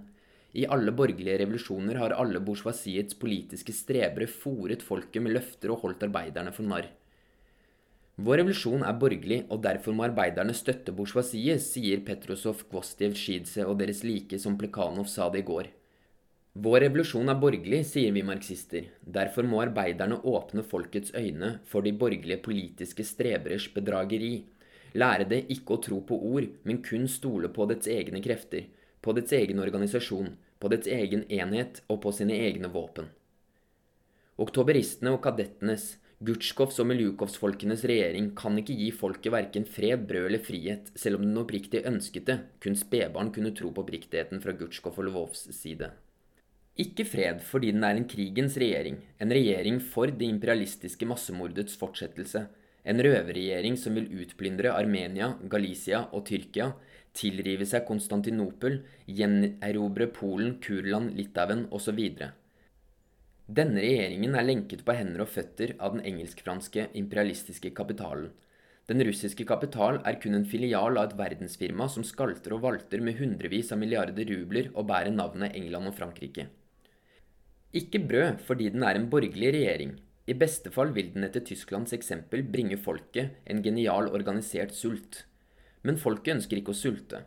I 0.54 0.68
alle 0.70 0.94
borgerlige 0.94 1.42
revolusjoner 1.42 1.98
har 1.98 2.14
alle 2.14 2.38
bourgeoisiets 2.46 3.18
politiske 3.18 3.74
strebere 3.74 4.30
fòret 4.30 4.86
folket 4.86 5.22
med 5.22 5.34
løfter 5.34 5.74
og 5.74 5.82
holdt 5.82 6.06
arbeiderne 6.06 6.54
for 6.54 6.66
narr. 6.66 6.86
Vår 8.20 8.40
revolusjon 8.40 8.82
er 8.84 8.96
borgerlig, 9.00 9.38
og 9.48 9.62
derfor 9.64 9.96
må 9.96 10.04
arbeiderne 10.04 10.52
støtte 10.56 10.92
bourgeoisiet, 10.92 11.62
sier 11.64 12.02
Petrosov, 12.04 12.64
Gvostjev, 12.68 13.14
Shidze 13.16 13.64
og 13.64 13.78
deres 13.80 14.02
like 14.04 14.38
som 14.42 14.58
Plekanov 14.60 15.08
sa 15.08 15.30
det 15.32 15.40
i 15.40 15.46
går. 15.48 15.70
Vår 16.60 16.84
revolusjon 16.84 17.30
er 17.32 17.38
borgerlig, 17.40 17.84
sier 17.88 18.12
vi 18.12 18.24
marxister. 18.26 18.90
Derfor 19.00 19.46
må 19.48 19.62
arbeiderne 19.62 20.18
åpne 20.26 20.66
folkets 20.66 21.14
øyne 21.16 21.54
for 21.70 21.86
de 21.86 21.94
borgerlige 21.96 22.42
politiske 22.44 23.06
streberes 23.06 23.70
bedrageri. 23.72 24.34
Lære 24.98 25.28
det 25.30 25.44
ikke 25.54 25.78
å 25.78 25.82
tro 25.86 26.02
på 26.04 26.18
ord, 26.34 26.50
men 26.66 26.82
kun 26.84 27.08
stole 27.08 27.48
på 27.54 27.68
dets 27.70 27.88
egne 27.88 28.20
krefter 28.20 28.66
på 29.00 29.14
dets 29.16 29.32
egen 29.32 29.60
organisasjon, 29.62 30.34
på 30.60 30.70
dets 30.72 30.88
egen 30.88 31.24
enhet 31.32 31.82
og 31.88 32.02
på 32.04 32.12
sine 32.12 32.36
egne 32.36 32.68
våpen. 32.72 33.08
Oktoberistene 34.40 35.12
og 35.14 35.22
kadettenes, 35.24 35.94
Gutsjkovs 36.20 36.76
og 36.82 36.84
Miljukovs-folkenes 36.90 37.80
regjering 37.88 38.26
kan 38.36 38.58
ikke 38.60 38.74
gi 38.76 38.90
folket 38.92 39.32
verken 39.32 39.64
fred, 39.64 40.02
brød 40.04 40.26
eller 40.26 40.42
frihet, 40.44 40.90
selv 40.92 41.16
om 41.16 41.22
den 41.24 41.38
oppriktig 41.40 41.80
ønsket 41.88 42.26
det, 42.28 42.34
kun 42.60 42.74
spedbarn 42.76 43.30
kunne 43.32 43.54
tro 43.56 43.70
på 43.72 43.80
oppriktigheten 43.80 44.42
fra 44.44 44.52
Gutsjkov 44.58 44.98
og 45.00 45.06
Lvovs 45.06 45.46
side. 45.56 45.88
Ikke 46.84 47.06
fred 47.08 47.40
fordi 47.40 47.70
den 47.72 47.86
er 47.88 47.96
en 47.96 48.04
krigens 48.04 48.58
regjering, 48.60 48.98
en 49.16 49.32
regjering 49.32 49.80
for 49.80 50.12
det 50.12 50.28
imperialistiske 50.28 51.08
massemordets 51.08 51.80
fortsettelse, 51.80 52.44
en 52.84 53.00
røverregjering 53.00 53.80
som 53.80 53.96
vil 53.96 54.12
utplyndre 54.20 54.74
Armenia, 54.76 55.32
Galicia 55.48 56.02
og 56.12 56.26
Tyrkia, 56.28 56.74
tilrive 57.16 57.64
seg 57.64 57.88
Konstantinopel, 57.88 58.82
gjenerobre 59.08 60.12
Polen, 60.12 60.58
Kurland, 60.60 61.16
Litauen 61.16 61.64
osv. 61.72 62.04
Denne 63.50 63.82
regjeringen 63.82 64.36
er 64.38 64.44
lenket 64.46 64.84
på 64.86 64.94
hender 64.94 65.24
og 65.24 65.32
føtter 65.32 65.72
av 65.82 65.96
den 65.96 66.04
engelsk-franske 66.06 66.84
imperialistiske 67.00 67.72
kapitalen. 67.74 68.28
Den 68.86 69.02
russiske 69.06 69.42
kapital 69.46 69.98
er 70.06 70.18
kun 70.22 70.36
en 70.38 70.46
filial 70.46 70.98
av 71.00 71.08
et 71.08 71.16
verdensfirma 71.18 71.88
som 71.90 72.06
skalter 72.06 72.54
og 72.54 72.62
valter 72.62 73.02
med 73.02 73.18
hundrevis 73.18 73.72
av 73.74 73.80
milliarder 73.82 74.28
rubler 74.30 74.70
og 74.70 74.86
bærer 74.92 75.10
navnet 75.14 75.56
England 75.58 75.90
og 75.90 75.96
Frankrike. 75.98 76.46
Ikke 77.74 77.98
brød 78.12 78.44
fordi 78.46 78.70
den 78.76 78.86
er 78.86 78.98
en 78.98 79.10
borgerlig 79.10 79.50
regjering. 79.56 79.96
I 80.30 80.38
beste 80.38 80.70
fall 80.70 80.94
vil 80.94 81.10
den 81.16 81.26
etter 81.26 81.42
Tysklands 81.42 81.94
eksempel 81.96 82.46
bringe 82.46 82.78
folket 82.78 83.34
en 83.50 83.64
genial 83.66 84.12
organisert 84.14 84.76
sult. 84.78 85.24
Men 85.82 85.98
folket 85.98 86.36
ønsker 86.36 86.62
ikke 86.62 86.74
å 86.74 86.82
sulte. 86.84 87.24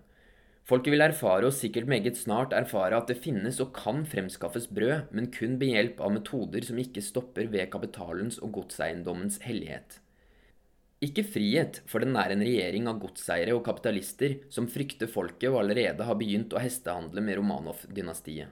Folket 0.64 0.94
vil 0.94 1.04
erfare, 1.04 1.44
og 1.50 1.56
sikkert 1.58 1.90
meget 1.92 2.16
snart 2.16 2.54
erfare, 2.56 2.96
at 2.96 3.10
det 3.12 3.20
finnes 3.20 3.60
og 3.60 3.74
kan 3.76 4.06
fremskaffes 4.08 4.70
brød, 4.72 5.10
men 5.12 5.28
kun 5.34 5.58
ved 5.60 5.74
hjelp 5.74 6.00
av 6.00 6.14
metoder 6.16 6.64
som 6.64 6.80
ikke 6.80 7.04
stopper 7.04 7.50
ved 7.52 7.68
kapitalens 7.74 8.40
og 8.40 8.54
godseiendommens 8.62 9.42
hellighet. 9.44 10.00
Ikke 11.04 11.26
frihet, 11.28 11.82
for 11.84 12.00
den 12.00 12.16
er 12.16 12.32
en 12.32 12.46
regjering 12.46 12.88
av 12.88 13.02
godseiere 13.04 13.52
og 13.58 13.66
kapitalister 13.66 14.38
som 14.54 14.70
frykter 14.72 15.12
folket 15.12 15.50
og 15.52 15.60
allerede 15.66 16.08
har 16.08 16.16
begynt 16.16 16.56
å 16.56 16.64
hestehandle 16.64 17.20
med 17.26 17.42
Romanov-dynastiet. 17.42 18.48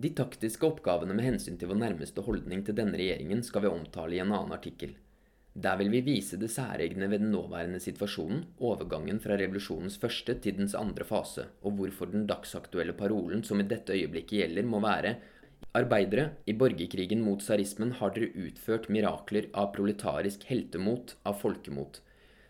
De 0.00 0.10
taktiske 0.16 0.64
oppgavene 0.64 1.14
med 1.14 1.28
hensyn 1.28 1.60
til 1.60 1.68
vår 1.70 1.82
nærmeste 1.82 2.24
holdning 2.24 2.64
til 2.64 2.74
denne 2.78 2.96
regjeringen 2.98 3.44
skal 3.44 3.66
vi 3.66 3.74
omtale 3.74 4.16
i 4.16 4.22
en 4.24 4.32
annen 4.32 4.56
artikkel. 4.56 4.96
Der 5.54 5.76
vil 5.78 5.92
vi 5.92 6.00
vise 6.02 6.36
det 6.36 6.50
særegne 6.50 7.06
ved 7.10 7.22
den 7.22 7.30
nåværende 7.30 7.78
situasjonen, 7.78 8.40
overgangen 8.58 9.20
fra 9.22 9.36
revolusjonens 9.38 10.00
første 10.02 10.34
til 10.42 10.56
dens 10.58 10.74
andre 10.74 11.06
fase, 11.06 11.46
og 11.62 11.76
hvorfor 11.78 12.10
den 12.10 12.26
dagsaktuelle 12.26 12.96
parolen 12.98 13.44
som 13.46 13.62
i 13.62 13.68
dette 13.70 13.94
øyeblikket 13.94 14.40
gjelder, 14.40 14.66
må 14.66 14.82
være 14.82 15.14
Arbeidere, 15.74 16.28
i 16.46 16.52
borgerkrigen 16.54 17.22
mot 17.26 17.40
tsarismen 17.42 17.94
har 17.98 18.12
dere 18.14 18.28
utført 18.46 18.84
mirakler 18.94 19.48
av 19.58 19.72
proletarisk 19.74 20.44
heltemot, 20.46 21.16
av 21.26 21.40
folkemot. 21.40 21.98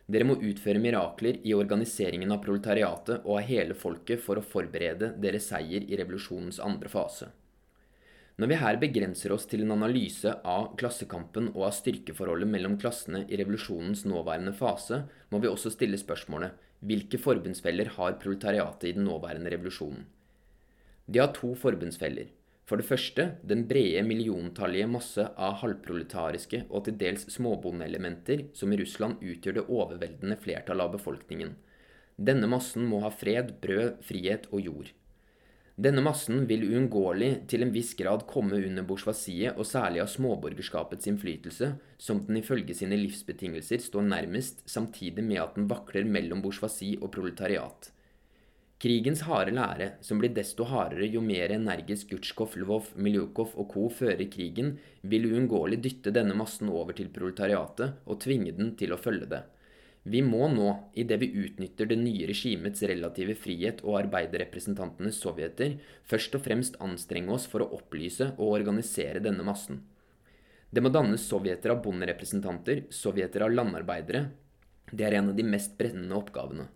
Dere 0.04 0.26
må 0.28 0.36
utføre 0.36 0.82
mirakler 0.82 1.38
i 1.48 1.54
organiseringen 1.56 2.34
av 2.34 2.42
proletariatet 2.44 3.24
og 3.24 3.38
av 3.38 3.48
hele 3.48 3.76
folket 3.80 4.20
for 4.20 4.36
å 4.36 4.44
forberede 4.44 5.14
deres 5.24 5.48
seier 5.48 5.86
i 5.88 5.96
revolusjonens 5.96 6.60
andre 6.60 6.92
fase. 6.92 7.30
Når 8.34 8.50
vi 8.50 8.56
her 8.58 8.76
begrenser 8.82 9.30
oss 9.30 9.44
til 9.46 9.62
en 9.62 9.76
analyse 9.76 10.30
av 10.50 10.72
klassekampen 10.80 11.52
og 11.52 11.68
av 11.68 11.74
styrkeforholdet 11.76 12.50
mellom 12.50 12.74
klassene 12.82 13.20
i 13.28 13.38
revolusjonens 13.38 14.02
nåværende 14.10 14.54
fase, 14.58 15.04
må 15.30 15.38
vi 15.38 15.50
også 15.50 15.70
stille 15.70 16.00
spørsmålet 16.00 16.56
hvilke 16.84 17.20
forbundsfeller 17.22 17.92
har 17.94 18.18
proletariatet 18.20 18.88
i 18.90 18.94
den 18.96 19.06
nåværende 19.06 19.52
revolusjonen? 19.54 20.02
De 21.06 21.20
har 21.22 21.30
to 21.36 21.52
forbundsfeller. 21.54 22.32
For 22.64 22.80
det 22.80 22.88
første 22.88 23.28
den 23.44 23.66
brede 23.68 24.02
milliontallige 24.08 24.88
masse 24.88 25.28
av 25.36 25.60
halvproletariske 25.60 26.64
og 26.70 26.86
til 26.86 26.98
dels 27.00 27.28
småbondeelementer 27.36 28.48
som 28.56 28.72
i 28.72 28.80
Russland 28.80 29.22
utgjør 29.22 29.60
det 29.60 29.66
overveldende 29.68 30.40
flertallet 30.40 30.88
av 30.88 30.96
befolkningen. 30.96 31.54
Denne 32.16 32.48
massen 32.50 32.86
må 32.88 33.02
ha 33.04 33.12
fred, 33.12 33.58
brød, 33.60 34.00
frihet 34.06 34.48
og 34.50 34.64
jord. 34.64 34.92
Denne 35.74 36.04
massen 36.06 36.44
vil 36.46 36.62
uunngåelig 36.68 37.48
til 37.50 37.64
en 37.64 37.72
viss 37.74 37.96
grad 37.98 38.22
komme 38.30 38.60
under 38.62 38.84
bourgeoisiet 38.86 39.56
og 39.58 39.66
særlig 39.66 40.04
av 40.04 40.10
småborgerskapets 40.12 41.08
innflytelse, 41.10 41.72
som 41.98 42.20
den 42.28 42.38
ifølge 42.38 42.76
sine 42.78 42.94
livsbetingelser 43.00 43.82
står 43.82 44.06
nærmest, 44.06 44.62
samtidig 44.70 45.24
med 45.26 45.42
at 45.42 45.58
den 45.58 45.66
vakler 45.66 46.06
mellom 46.06 46.44
bourgeoisi 46.44 46.92
og 47.00 47.10
proletariat. 47.16 47.90
Krigens 48.84 49.24
harde 49.26 49.56
lære, 49.56 49.88
som 50.04 50.20
blir 50.22 50.30
desto 50.36 50.66
hardere 50.70 51.08
jo 51.10 51.22
mer 51.24 51.50
energisk 51.56 52.12
Gutsjkov, 52.12 52.54
Lvov, 52.60 52.92
Miljukov 52.94 53.56
og 53.58 53.70
co. 53.74 53.88
fører 53.88 54.30
krigen, 54.30 54.76
vil 55.02 55.26
uunngåelig 55.32 55.80
dytte 55.82 56.14
denne 56.14 56.36
massen 56.38 56.70
over 56.70 56.94
til 56.94 57.10
proletariatet 57.10 58.04
og 58.06 58.20
tvinge 58.22 58.54
den 58.54 58.76
til 58.78 58.94
å 58.94 59.00
følge 59.00 59.26
det. 59.26 59.42
Vi 60.04 60.20
må 60.20 60.50
nå, 60.52 60.68
idet 60.92 61.16
vi 61.22 61.30
utnytter 61.32 61.88
det 61.88 61.96
nye 61.96 62.26
regimets 62.28 62.82
relative 62.84 63.32
frihet 63.40 63.78
og 63.86 64.02
arbeiderrepresentantenes 64.02 65.16
sovjeter, 65.16 65.78
først 66.04 66.36
og 66.36 66.44
fremst 66.44 66.76
anstrenge 66.84 67.32
oss 67.32 67.46
for 67.48 67.64
å 67.64 67.70
opplyse 67.78 68.34
og 68.34 68.50
organisere 68.50 69.22
denne 69.24 69.46
massen. 69.48 69.80
Det 70.68 70.84
må 70.84 70.92
dannes 70.92 71.24
sovjeter 71.24 71.72
av 71.72 71.80
bonderepresentanter, 71.86 72.84
sovjeter 72.92 73.46
av 73.46 73.56
landarbeidere. 73.56 74.26
Det 74.92 75.08
er 75.08 75.20
en 75.22 75.32
av 75.32 75.40
de 75.40 75.48
mest 75.48 75.78
brennende 75.80 76.20
oppgavene. 76.20 76.68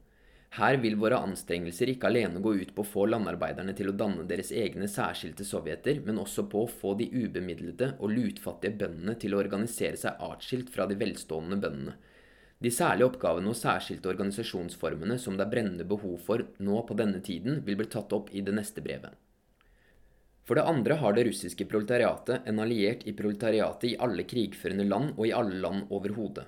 Her 0.57 0.81
vil 0.81 0.97
våre 0.97 1.21
anstrengelser 1.21 1.93
ikke 1.93 2.09
alene 2.09 2.41
gå 2.41 2.55
ut 2.62 2.71
på 2.73 2.81
å 2.81 2.93
få 2.97 3.05
landarbeiderne 3.12 3.75
til 3.77 3.91
å 3.91 3.99
danne 4.01 4.25
deres 4.25 4.55
egne 4.57 4.88
særskilte 4.88 5.45
sovjeter, 5.45 6.01
men 6.07 6.23
også 6.23 6.49
på 6.49 6.64
å 6.64 6.77
få 6.81 6.97
de 6.97 7.11
ubemidlede 7.12 7.99
og 7.99 8.14
lutfattige 8.14 8.79
bøndene 8.81 9.19
til 9.21 9.37
å 9.37 9.43
organisere 9.45 10.01
seg 10.01 10.17
atskilt 10.31 10.73
fra 10.73 10.88
de 10.88 10.97
velstående 10.97 11.61
bøndene 11.61 12.01
de 12.59 12.71
særlige 12.75 13.07
oppgavene 13.07 13.53
og 13.53 13.57
særskilte 13.59 14.11
organisasjonsformene 14.11 15.18
som 15.23 15.37
det 15.38 15.47
er 15.47 15.53
brennende 15.53 15.87
behov 15.87 16.18
for 16.27 16.42
nå 16.59 16.83
på 16.88 16.97
denne 16.99 17.23
tiden, 17.23 17.62
vil 17.66 17.79
bli 17.79 17.87
tatt 17.87 18.12
opp 18.16 18.33
i 18.35 18.42
det 18.42 18.55
neste 18.57 18.83
brevet. 18.83 19.14
For 20.49 20.57
det 20.57 20.64
andre 20.64 20.97
har 20.99 21.14
det 21.14 21.27
russiske 21.29 21.66
proletariatet 21.68 22.47
en 22.49 22.62
alliert 22.64 23.03
i 23.07 23.12
proletariatet 23.14 23.90
i 23.90 23.97
alle 24.01 24.25
krigførende 24.25 24.87
land 24.88 25.12
og 25.18 25.27
i 25.29 25.35
alle 25.37 25.61
land 25.61 25.90
overhodet. 25.92 26.47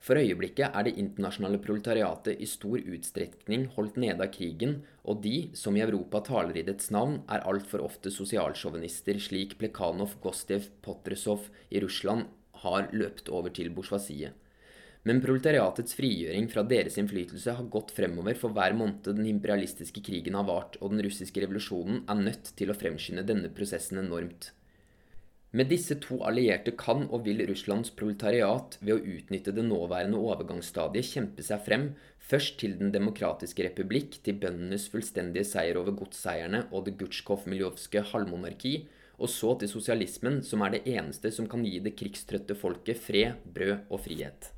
For 0.00 0.16
øyeblikket 0.16 0.70
er 0.72 0.86
det 0.86 0.94
internasjonale 0.96 1.58
proletariatet 1.60 2.40
i 2.40 2.46
stor 2.48 2.78
utstrekning 2.80 3.66
holdt 3.74 3.98
nede 4.00 4.24
av 4.24 4.30
krigen, 4.32 4.78
og 5.04 5.20
de, 5.26 5.50
som 5.52 5.76
i 5.76 5.82
Europa 5.84 6.22
taler 6.24 6.56
i 6.56 6.64
dets 6.64 6.88
navn, 6.94 7.18
er 7.28 7.44
altfor 7.44 7.82
ofte 7.84 8.08
sosialsjåvinister, 8.14 9.18
slik 9.20 9.58
Plekanov, 9.60 10.14
Gostjev, 10.24 10.70
Potresov 10.80 11.50
i 11.68 11.82
Russland 11.84 12.30
har 12.62 12.88
løpt 12.96 13.28
over 13.28 13.52
til 13.52 13.68
bourgeoisiet. 13.76 14.32
Men 15.08 15.22
proletariatets 15.24 15.94
frigjøring 15.96 16.50
fra 16.52 16.62
deres 16.68 16.98
innflytelse 17.00 17.54
har 17.56 17.68
gått 17.72 17.94
fremover 17.96 18.36
for 18.36 18.52
hver 18.52 18.74
måned 18.76 19.06
den 19.08 19.24
imperialistiske 19.30 20.02
krigen 20.04 20.36
har 20.36 20.44
vart, 20.48 20.76
og 20.80 20.92
den 20.92 21.00
russiske 21.06 21.40
revolusjonen 21.40 22.02
er 22.04 22.20
nødt 22.20 22.52
til 22.58 22.68
å 22.68 22.76
fremskynde 22.76 23.24
denne 23.24 23.48
prosessen 23.56 24.02
enormt. 24.02 24.50
Med 25.56 25.66
disse 25.66 25.96
to 25.98 26.20
allierte 26.22 26.76
kan 26.78 27.08
og 27.08 27.24
vil 27.26 27.40
Russlands 27.48 27.90
proletariat 27.96 28.76
ved 28.78 28.92
å 28.94 29.16
utnytte 29.16 29.50
det 29.56 29.64
nåværende 29.66 30.20
overgangsstadiet 30.20 31.08
kjempe 31.08 31.42
seg 31.42 31.64
frem, 31.64 31.88
først 32.22 32.60
til 32.60 32.76
Den 32.78 32.92
demokratiske 32.94 33.64
republikk, 33.66 34.20
til 34.22 34.38
bøndenes 34.38 34.86
fullstendige 34.92 35.48
seier 35.48 35.80
over 35.80 35.96
godseierne 35.98 36.68
og 36.70 36.86
det 36.86 36.94
Gutsjkov-miljovske 37.00 38.04
halvmonarki, 38.12 38.76
og 39.18 39.28
så 39.28 39.56
til 39.58 39.68
sosialismen, 39.68 40.38
som 40.46 40.62
er 40.62 40.76
det 40.76 40.84
eneste 40.88 41.32
som 41.34 41.50
kan 41.50 41.66
gi 41.66 41.82
det 41.82 41.96
krigstrøtte 41.98 42.54
folket 42.54 43.02
fred, 43.02 43.42
brød 43.44 43.90
og 43.90 44.00
frihet. 44.06 44.48